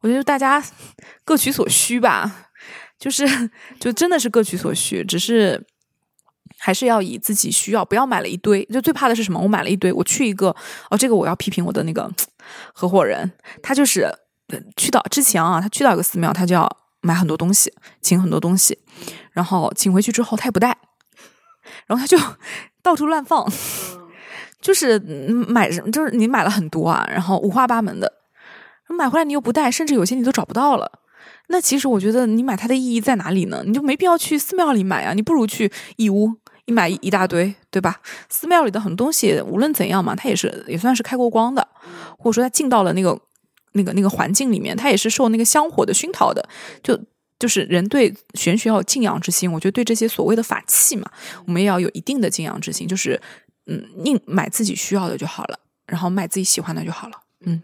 [0.00, 0.62] 我觉得大家
[1.24, 2.45] 各取所需吧，
[2.98, 3.26] 就是
[3.78, 5.66] 就真的是各取所需，只是
[6.58, 8.64] 还是要以自己需要，不要买了一堆。
[8.66, 9.38] 就最怕的是什么？
[9.40, 10.54] 我买了一堆，我去一个
[10.90, 12.10] 哦，这个我要批评我的那个
[12.72, 13.30] 合伙人，
[13.62, 14.10] 他就是
[14.76, 16.70] 去到之前啊，他去到一个寺庙，他就要
[17.00, 18.78] 买很多东西，请很多东西，
[19.32, 20.76] 然后请回去之后他也不带，
[21.86, 22.18] 然后他就
[22.82, 23.46] 到处乱放。
[24.58, 28.10] 就是买，就是你买了很多啊，然后五花八门的，
[28.88, 31.00] 买回来你又不带，甚至有些你都找不到了。
[31.48, 33.62] 那其实我觉得你买它的意义在哪里呢？
[33.64, 36.32] 你就没必要去寺庙里买啊，你不如去义乌，
[36.66, 38.00] 你买一大堆，对吧？
[38.28, 41.66] 寺庙里的很多东西，无论怎样嘛，它也是也算是开过光的，
[42.18, 43.18] 或者说它进到了那个
[43.72, 46.48] 那个那个环境里面，它也是受那个香火的熏陶的。
[46.82, 46.98] 就
[47.38, 51.10] 就是人对玄学要有敬仰之心，我觉得对这些所谓的法器嘛，
[51.46, 53.20] 我们也要有一定的敬仰之心，就是。
[53.68, 55.58] 嗯，宁买自己需要的就好了，
[55.88, 57.14] 然后买自己喜欢的就好了。
[57.46, 57.60] 嗯，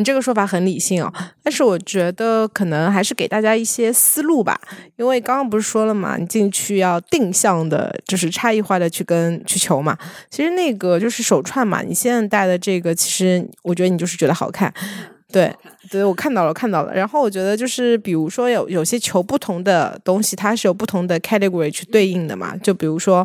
[0.00, 4.58] 你这个说法很理性哦，但是我觉得可能还是给大家一些思路吧。
[4.96, 9.94] 因为刚刚不是说了嘛，你进去要定向的，就是差异化的去跟去求嘛。
[10.30, 14.72] 其实那个就是手串嘛，你现在戴的这个，其实我觉得你就是觉得好看。
[15.32, 15.54] 对，
[15.88, 16.92] 对我看到了，看到了。
[16.92, 22.56] 然后我觉得就是，比如说有有些求不同的东西，它是有不同的 category 去对应的嘛。
[22.56, 23.24] 就比如说，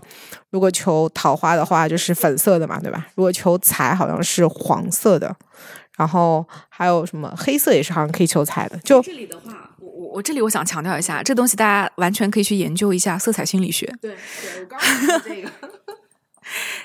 [0.51, 3.07] 如果求桃花的话，就是粉色的嘛，对吧？
[3.15, 5.36] 如果求财，好像是黄色的。
[5.97, 8.77] 然后还有什么黑色也是好像可以求财的。
[8.79, 13.85] 就这里的话，我我我这里我想强调一下，这东西大家完全可以去研究一下色彩心理学。
[14.01, 15.49] 对，对我刚刚这个。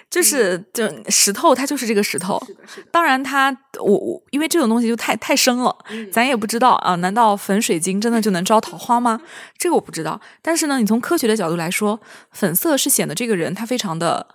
[0.09, 2.43] 就是就石头，它就是这个石头。
[2.91, 5.77] 当然，它我我因为这种东西就太太深了，
[6.11, 6.95] 咱也不知道啊。
[6.97, 9.21] 难道粉水晶真的就能招桃花吗？
[9.59, 10.19] 这个我不知道。
[10.41, 12.01] 但是呢，你从科学的角度来说，
[12.33, 14.27] 粉色是显得这个人他非常的，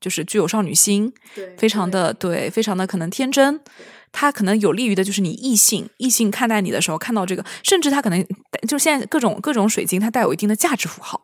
[0.00, 1.12] 就是具有少女心，
[1.58, 3.60] 非常的对，非常的可能天真。
[4.12, 8.26] 他可能有利于的就是你异性异性看待你的时候看到这个，甚至它可能
[8.66, 11.20] 就现在各种各种水晶，它带有一定的价值符号。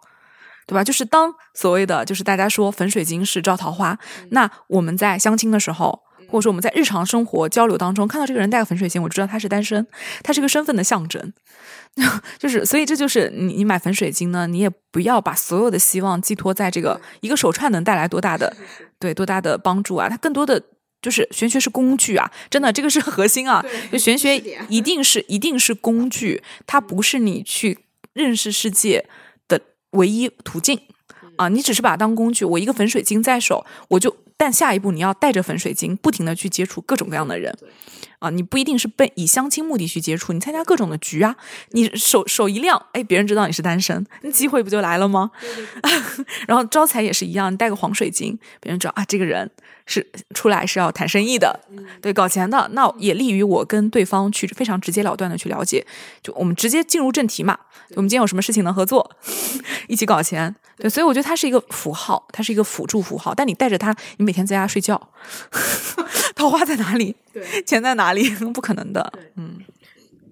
[0.67, 0.83] 对吧？
[0.83, 3.99] 就是当所谓的，就是大家说粉水晶是招桃花，
[4.31, 9.87] 那我们在相亲的时候，或者说我们在日常生活交流当中，看到这个人戴个粉水晶，我知道他是单身，
[10.23, 11.35] 他是个身份的象征。
[12.41, 18.57] 就是，所以这就是你你买粉水晶呢，你也不要把所有的希望寄托在这个一个手串能带来多大的
[18.99, 20.09] 对多大的帮助啊？
[20.09, 20.63] 它更多的
[21.05, 23.63] 就是玄学是工具啊，真的这个是核心啊。
[23.93, 24.37] 就玄学
[24.71, 27.79] 一定是 一定是工具，它不是你去
[28.15, 29.05] 认识世界
[29.47, 29.61] 的。
[29.91, 30.81] 唯一途径
[31.37, 32.45] 啊，你只是把它当工具。
[32.45, 37.57] 我一个粉水晶在手，我就但下一步你要带着粉水晶，不停的去接触各种各样的人
[38.19, 38.31] 啊。
[38.31, 41.37] 你不一定是被以相亲目的去接触，你参加各种的局啊。
[41.71, 45.31] 你手手一亮，哎，别人知道你是单身，那机会不就来了吗？
[46.47, 49.51] 然后招财也是一样，你带个黄水晶，别人知道啊，这个人。
[49.87, 51.61] 是出来是要谈生意的，
[52.01, 55.87] 对，搞钱的，那也利于我跟对方去非常直截了断的去了解，
[56.23, 57.59] 就我们直接进入正题嘛。
[57.91, 59.11] 我们今天有什么事情能合作，
[59.87, 65.11] 一起搞钱，对，所以我觉得它是一个符号，它是一个辅助符号，但你带着它，你每天在家睡觉，
[66.35, 67.17] 桃花在哪里？
[67.35, 68.31] 对，钱在哪里？
[68.55, 69.59] 不可能的，嗯。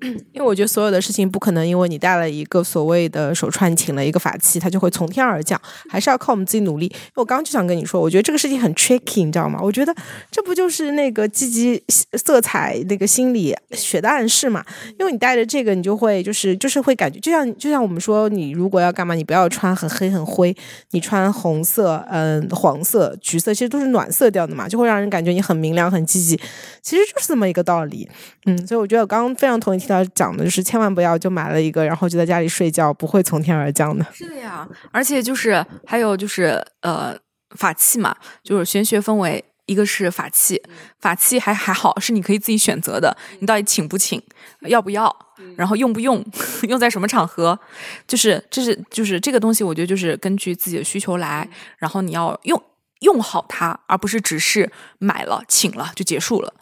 [0.03, 6.93] 因为我觉得所有的事情不可能因为你带了一个所谓的手串，请了一个法器，它就会从天而降，还是要靠我们自己努力。
[7.15, 9.61] 我刚刚就想跟你说，我觉得这个事情很 tricky，你知道吗？
[9.63, 9.95] 我觉得
[10.31, 11.83] 这不就是那个积极
[12.15, 14.65] 色彩那个心理学的暗示嘛？
[14.99, 20.55] 因为你带着这个，你就会就是就是会感觉，就像就像我们说，你如果要干嘛，你不要穿很黑很灰，
[20.91, 26.39] 你穿红色、嗯黄色、橘色，其实都是暖色调的嘛，就会让人感觉你很明亮、很积极。
[26.83, 28.09] 其实就是这么一个道理。
[28.47, 34.05] 嗯，所以我觉得我刚刚非常同意听到讲的，就是千万不要就买了一个，然后就在家里睡觉，不会从天而降的。
[34.13, 37.17] 是的呀，而且就是还有就是呃
[37.57, 40.61] 法器嘛，就是玄学分为一个是法器，
[41.01, 44.21] 法器还还好是你可以自己选择的，你到底请不请，
[44.63, 45.15] 要不要，
[45.57, 46.25] 然后用不用，
[46.69, 47.59] 用在什么场合，
[48.07, 52.61] 就是这是就是这个东西，我觉得就是根据自己的需求来，然后你要用
[53.01, 56.53] 用好它，而不是只是买了请了就结束了。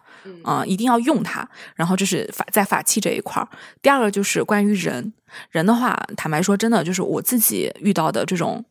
[0.42, 1.48] 啊，一定要用它。
[1.76, 3.48] 然后这是法在法器这一块儿。
[3.80, 5.12] 第二个就是关于人，
[5.50, 8.64] 人的话，坦白说，真的就是我自己遇到的这种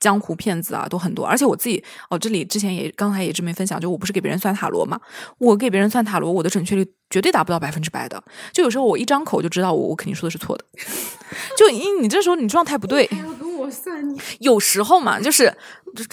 [0.00, 1.24] 江湖骗子啊，都很多。
[1.24, 5.00] 而且我自己哦，这里之前也刚才也这么分享，就我不是给别人算塔罗嘛，
[5.38, 8.22] 我给别人算塔罗，我的准确率绝对达不到百分之百的。
[8.52, 10.64] 就有时候我一张口就知道我我肯定说的是错的。
[11.56, 13.08] 就因你这时候你状态不对，
[13.74, 14.18] 算你。
[14.38, 15.52] 有时候嘛，就是。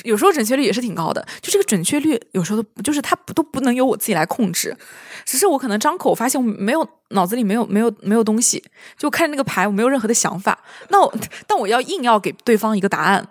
[0.04, 4.78] 有时候准确率也是挺高的，就这个准确率有时候都就是它都不能由我自己来控制，
[5.26, 8.64] 只是我可能张口发现我没有脑子里没有没有没有东西，
[8.96, 11.12] 就看那个牌我没有任何的想法，那我
[11.48, 13.28] 但我要硬要给对方一个答案，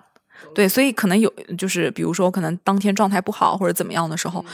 [0.53, 4.45] 对，所以可能有就是比如说可能当天状态不好或者怎么样的时候，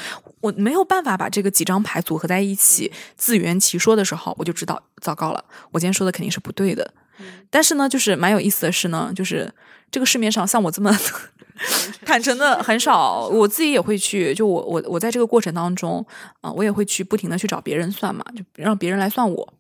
[0.43, 6.93] 我没有办法把这个几张牌组合在一起自圆其说的时候，我就知道糟糕了，我今天说的肯定是不对的。
[7.51, 9.53] 但是呢，就是蛮有意思的是呢，就是
[9.91, 10.97] 这个市面上像我这么
[12.05, 16.05] 坦诚的很少， 我自己也会去，就我我我在这个过程当中
[16.41, 19.55] 啊、我也会去不停的去找别人算嘛，就让别人来算我。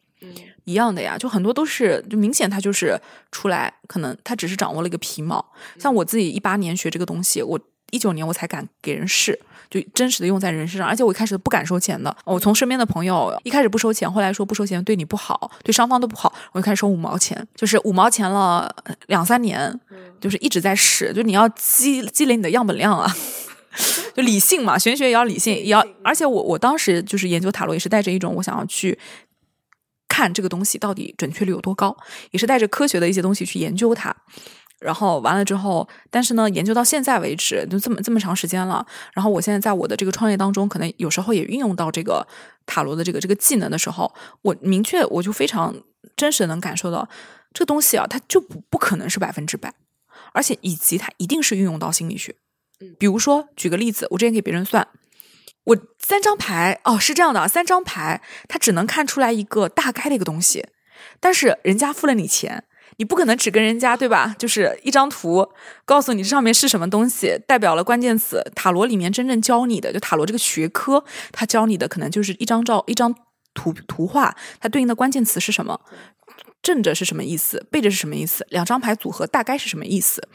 [0.64, 3.00] 一样的呀，就很多都是，就明显他就是
[3.30, 5.52] 出来，可能他只是掌握了一个皮毛。
[5.78, 7.60] 像我自己一八年学这个东西，我
[7.92, 9.38] 一九年我才敢给人试，
[9.70, 12.14] 就真实的用在人身上，而且我一开始不敢收钱的。
[12.24, 18.74] 我从身边的朋友一开始不收钱，后来说不收钱对你不好，对双方都不好，我就开始收五毛钱，就是五毛钱了
[19.06, 19.80] 两三年，
[20.20, 23.14] 就是一直在试，就你要积积累你的样本量啊。
[24.14, 28.98] 就理性嘛，玄学也要理性，也要，而且我我当时就是研究塔罗，也是带着一种我想要去
[30.08, 31.94] 看这个东西到底准确率有多高，
[32.30, 34.16] 也是带着科学的一些东西去研究它。
[34.78, 38.86] 然后完了之后，但是呢，研究到现在为止，就这么这么长时间了。
[39.14, 42.26] 然后我现在在我的这个创业当中，可能有时候也运用到这个
[42.66, 45.74] 塔罗的这个这个技能的时候，我明确我就非常
[46.16, 47.08] 真实的能感受到，
[47.54, 49.72] 这个东西啊，它就不不可能是百分之百，
[50.32, 52.34] 而且以及它一定是运用到心理学。
[52.98, 54.86] 比如说，举个例子，我之前给别人算，
[55.64, 60.66] 我三张牌哦，是这样的啊，三张牌它只能看出来一个大概的一个东西，
[61.18, 62.64] 但是人家付了你钱，
[62.98, 64.34] 你不可能只跟人家对吧？
[64.38, 65.48] 就是一张图
[65.84, 68.42] 告诉你这上面是什么东西，代表了关键词。
[68.54, 73.14] 塔罗里面真正教你的，就塔罗这个学科，他教你的可能就是一张照、一张
[73.54, 75.80] 图图画，它对应的关键词是什么？
[76.62, 77.66] 正着是什么意思？
[77.70, 78.46] 背着是什么意思？
[78.50, 80.28] 两张牌组合大概是什么意思？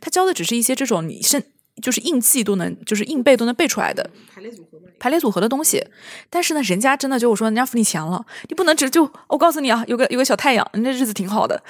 [0.00, 1.42] 他教的只是一些这种你是
[1.82, 4.78] 就是硬记都能，就是硬背都能背出来的排列组合。
[5.00, 5.84] 排列组合的东西。
[6.28, 11.62] 但是呢，人家真的就我说，人家付你钱了，你不能只就我告诉你啊，有个有个小太阳，人家日子挺好的，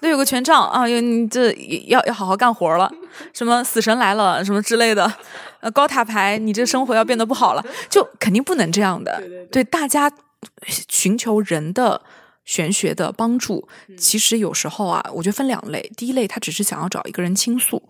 [0.00, 1.50] 对，有个权杖啊，有你这
[1.86, 2.92] 要要好好干活了，
[3.32, 5.10] 什么死神来了什么之类的，
[5.60, 9.22] 呃，高塔牌，你这生活要变得不好了，就肯定不能这样的。
[9.50, 10.12] 对大家
[10.66, 12.02] 寻求人的。
[12.46, 13.68] 玄学的帮助，
[13.98, 15.92] 其实有时候啊，我觉得分两类。
[15.96, 17.82] 第一类，他只是想要找一个人倾诉，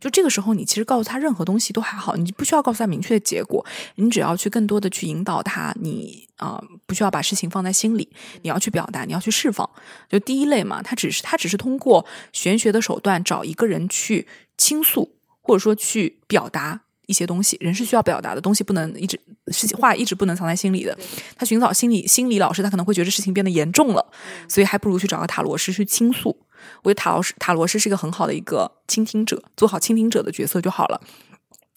[0.00, 8.08] 就这个时候，你其实告诉他任何东西都还好，你不需要告诉他明确的结果，你只要去更多的去引导他，你啊、不需要把事情放在心里，
[8.42, 9.68] 你要去表达，你要去释放。
[10.08, 14.26] 就第一类嘛，他只是他只是通过玄学的手段找一个人去
[14.56, 16.82] 倾诉，或者说去表达。
[17.06, 20.96] 一些东西，人是需要表达的东西，不能一直事情话一直不能藏在心里的。
[21.36, 24.04] 他寻找心理心理老师，他可能会觉得事情变得严重了，
[24.48, 26.36] 所以还不如去找个塔罗师去倾诉。
[26.82, 31.00] 我觉得塔罗师塔罗师是一个很好的一个倾听者，做好倾听者的角色就好了。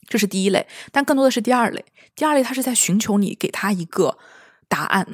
[0.07, 1.85] 这是第一类，但更多的是第二类。
[2.15, 4.17] 第二类，他是在寻求你给他一个
[4.67, 5.07] 答案。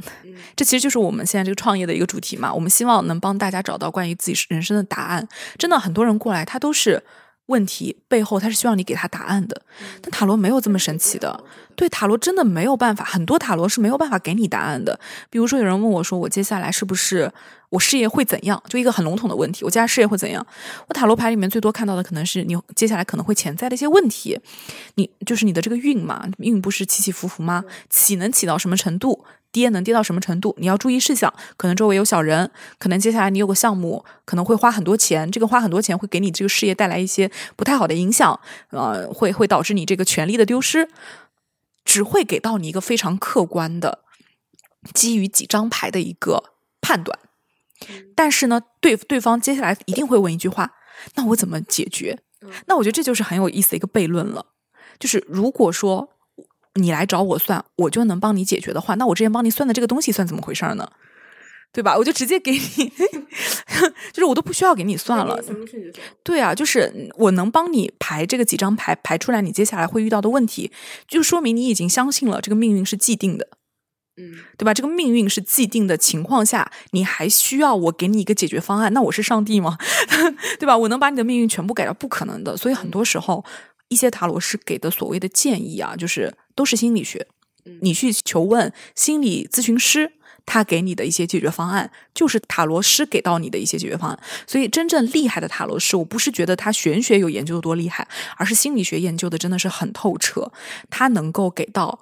[0.56, 2.54] 这其实就是我们现在这个创业的一个主题嘛。
[2.54, 5.28] 我们希望能帮大家找到关于自己人生的答案。
[5.58, 7.04] 真的，很多人过来，他都是。
[7.48, 9.62] 问题背后，他是希望你给他答案的，
[10.02, 11.44] 但塔罗没有这么神奇的。
[11.76, 15.00] 对塔罗真的没有办法，很多塔罗是没有办法给你答案的。
[15.30, 17.32] 比如说，有人问我说：“我接下来是不是
[17.70, 20.46] 我事业会怎样？”就一个很笼统的问题，我接下来事业会怎样？
[20.88, 24.40] 我塔罗牌里面最多看到的可能是你接下来可能会潜在的一些问题。
[24.96, 27.64] 你就是你的这个运嘛，运不是起起伏伏吗？
[27.90, 29.26] 起能起到什么程度？
[29.52, 30.54] 跌能跌到什么程度？
[30.60, 38.38] 你要注意事项，可能周围有小人，可能接下来你有个项目，可能会花很多钱，这个花很多钱会给你这个事业带来一些不太好的影响，
[38.72, 40.86] 呃，会会导致你这个权利的丢失，
[41.86, 44.04] 只会给到你一个非常客观的
[44.94, 47.18] 基于几张牌的一个判断。
[48.16, 50.74] 但是呢，对对方接下来一定会问一句话：
[51.16, 52.20] 那我怎么解决？
[52.68, 54.48] 那我觉得这就是很有意思的一个悖论了。
[55.00, 56.10] 就是如果说
[56.76, 60.92] 你来找我算，我就能帮你解决的话，那我之前帮你算的这个东西算怎么回事呢？
[61.76, 61.98] 对吧？
[61.98, 62.58] 我就直接给你，
[64.14, 65.38] 就是我都不需要给你算了。
[66.24, 70.72] 对啊，就是我能帮你排这个几张牌，排出来你接下来会遇到的问题，
[71.06, 73.50] 就说明你已经相信了这个命运是既定的。
[74.16, 74.74] 嗯，对吧？
[74.74, 78.94] 这个命运是既定的情况下，你还需要我给你一个解决方案？
[78.94, 79.78] 那我是上帝吗？
[80.58, 80.78] 对吧？
[80.78, 81.94] 我能把你的命运全部改掉？
[81.94, 82.56] 不可能的。
[82.56, 83.44] 所以很多时候，
[83.90, 87.28] 一些塔罗师给的所谓的建议啊，就是都是心理学。
[87.82, 90.14] 你去求问心理咨询师，
[90.46, 94.20] 他给你的一些解决方案，就是塔罗师给到你的一些解决方案。
[94.46, 100.52] 所以，真正厉害的塔罗师，我不是觉得他玄学有研究的多厉害，而是心理学研究的真的是很透彻。
[100.90, 102.00] 他能够给到。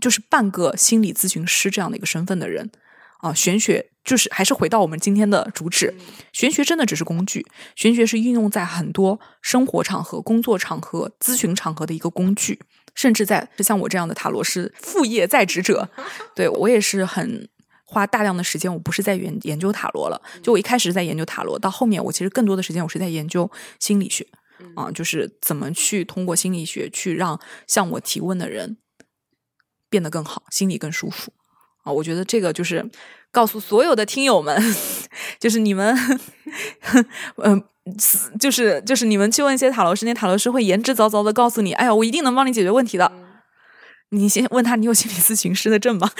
[0.00, 2.70] 就是半个心理咨询师这样的一个身份的人
[3.18, 5.94] 啊，玄学就是还是回到我们今天的主旨，
[6.32, 12.58] 玄学真的只是工具，玄学是运用在很多生活场合、工作场合、咨询场合的一个工具，
[12.94, 15.90] 甚至在像我这样的塔罗师副业在职者，
[16.34, 17.46] 对我也是很
[17.92, 24.26] 花大量的时间，我不是在研研究塔罗了，就我一开始是在研究塔罗，到后面我其实更多的时间我是在研究心理学。
[24.74, 28.78] 啊，就是怎么去通过心理学去让向我提问的人
[29.90, 31.32] 变得更好，心里更舒服
[31.84, 31.92] 啊。
[31.92, 32.88] 我觉得这个就是
[33.30, 34.56] 告诉所有的听友们，
[35.38, 35.94] 就是你们，
[37.44, 37.62] 嗯。
[38.38, 43.10] 就是就是你们去问一些塔罗师，那塔罗师会言之凿凿的告诉你，哎呀，我一定能帮你解决问题的。
[44.10, 46.12] 你先问他，你有心理咨询师的证吗？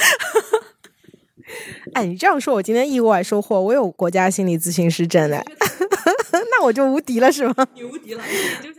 [1.94, 5.42] 哎，你这样说，我今天意外收获，我有国家心理咨询师证嘞，
[6.32, 7.66] 那我就无敌了，是吗？
[7.74, 8.22] 你无敌了，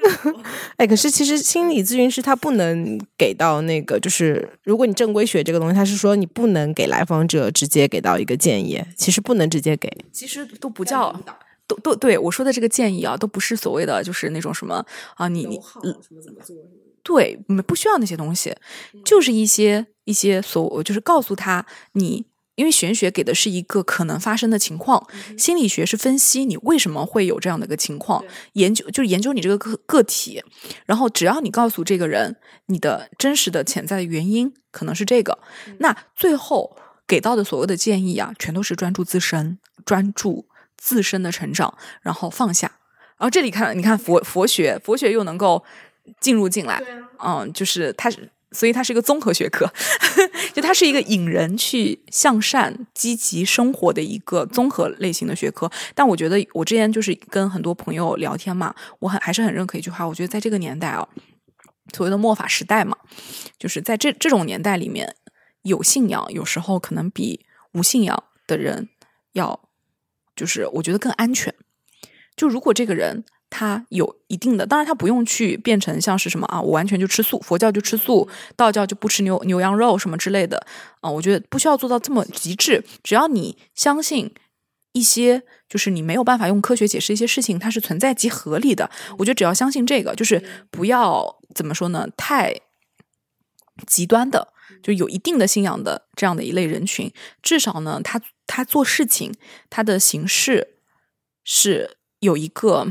[0.77, 11.19] 哎，可是其实心理咨询师他不能给到那个，就是如果你正规学这个东西，他是说你不能给来访者直接给到一个建议，其实不能直接给，其实都不叫。
[11.65, 14.85] 都都对我说的这个建议啊，都不是所谓的就是那种什么
[15.15, 16.53] 啊，你你什么怎么做
[17.01, 18.53] 对，不需要那些东西，
[19.05, 22.25] 就是一些一些所就是告诉他你，
[22.55, 28.23] 因为玄学给的是一个可能发生的情况，心理学是分析你为什么会有这样的一个情况，
[28.53, 30.43] 研究就是研究你这个个个体，
[30.85, 32.37] 然后只要你告诉这个人
[32.67, 35.39] 你的真实的潜在的原因可能是这个，
[35.79, 36.77] 那最后
[37.07, 40.47] 给到的所有的建议啊，全都是专注自身，专注。
[40.75, 42.67] 自身的成长，然后放下，
[43.17, 45.63] 然后这里看，你看佛佛学，佛学又能够
[46.19, 46.83] 进入进来，
[47.23, 49.69] 嗯，就是它是，所以它是一个综合学科，
[50.53, 55.69] 就它是一个引人去向善、积极生活的一个综合类型的学科。
[55.95, 61.07] 但我觉得，我之前就是跟很多朋友聊天嘛，我很还是很认可一句话，我觉得在这个年代啊，
[61.93, 62.95] 所谓的末法时代嘛，
[63.57, 65.15] 就是在这这种年代里面，
[65.63, 68.89] 有信仰有时候可能比无信仰的人
[69.33, 69.69] 要。
[70.35, 71.53] 就是我觉得更安全。
[72.35, 73.23] 就如果这个人
[73.55, 80.65] 他有一定的，当然他不用去变成像是什么啊，我完全就吃素，佛教就吃素，道教就不吃牛牛羊肉什么之类的
[81.01, 81.09] 啊。
[81.11, 84.33] 我觉得不需要做到这么极致，只要你相信
[84.93, 88.89] 一些，就是你没有办法用科学解释一些事情，它是存在即合理的。
[89.19, 92.55] 我觉得只要相信这个，就是不要怎么说呢，太
[93.85, 94.51] 极端的。
[94.81, 99.31] 就有一定的信仰的这样的一类人群，至少呢，他他做事情，
[99.69, 100.75] 他的形式
[101.43, 102.87] 是有一个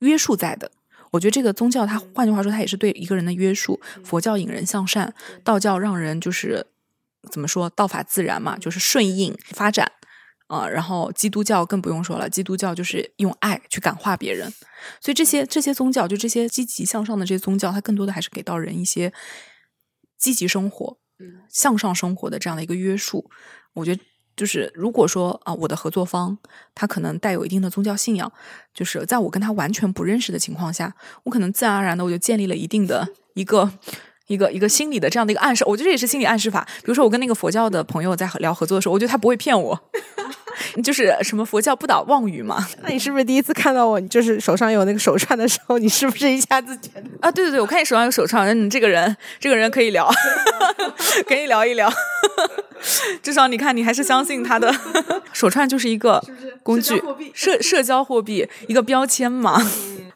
[0.00, 0.70] 约束在的。
[1.12, 3.80] 我觉得这个宗教，它换句话说，它也是对一个人的约束。
[4.04, 6.66] 佛教引人向善，道教让人就是
[7.30, 9.92] 怎么说，道法自然嘛，就是顺应发展
[10.48, 10.68] 啊。
[10.68, 14.52] 然后基督教更不用说了，基督教就是用爱去感化别人。
[15.00, 19.12] 所以这些这些宗教，就这些积极向上的这些宗教，它更多的还是给到人一些。
[20.18, 20.96] 积极生活，
[21.50, 23.30] 向上生活的这样的一个约束，
[23.74, 24.02] 我觉得
[24.36, 26.36] 就是如果说啊，我的合作方
[26.74, 28.30] 他可能带有一定的宗教信仰，
[28.74, 33.72] 就是在我跟他完全不认识的情况下，我可能自然而然的我就建立了一定的一个
[34.26, 36.66] 一个一个心理的这样的一个暗示，我觉得这也是心理暗示法。
[36.78, 39.78] 比如说我跟那个佛教的朋友在聊合作的时候，我觉得他不会骗我。
[40.82, 42.66] 就是什么佛教不倒妄语嘛？
[42.82, 44.00] 那你是不是第一次看到我？
[44.02, 47.30] 就是手上有那个手串的时候，你是不是一下子觉得啊？
[47.30, 50.10] 对对对，我看你手上有手串，你这个人，这个人可以聊，
[51.28, 51.92] 可以聊一聊。
[53.22, 54.74] 至少你看，你还是相信他的
[55.32, 56.22] 手串就是一个
[56.62, 57.02] 工具，
[57.34, 59.62] 社社交货币一个标签嘛。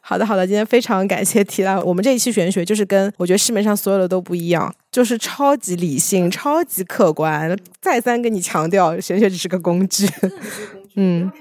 [0.01, 10.07] 好的，好的，今天非常感谢提到我们这一期玄学，就是跟我觉得市面上所有的都不一样，就是超级理性、超级客观，再三跟你强调，玄学只是个工具。
[10.95, 11.31] 嗯，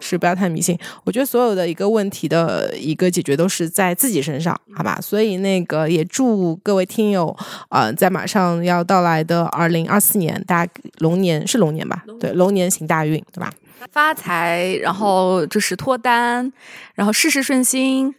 [0.00, 0.78] 是不要太迷信。
[1.02, 5.00] 我觉得所有的一个问题的一个解决都是在自己身上，好吧？
[5.00, 7.34] 所以那个也祝各位听友
[7.70, 12.04] 啊，在马上要到来的二零二四年，大家龙年是龙年吧？
[12.20, 13.50] 对，龙年行大运，对吧？
[13.92, 16.52] 发财，然后就是脱单，
[16.94, 18.14] 然后事事顺心，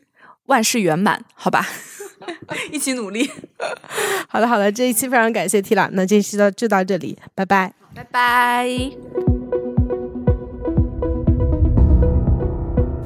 [0.46, 1.66] 万事圆满，好吧？
[2.72, 3.30] 一起努力。
[4.28, 9.59] 好的，好的，这一期非常感谢 T 啦，那这一期到就到这里，拜拜，拜拜。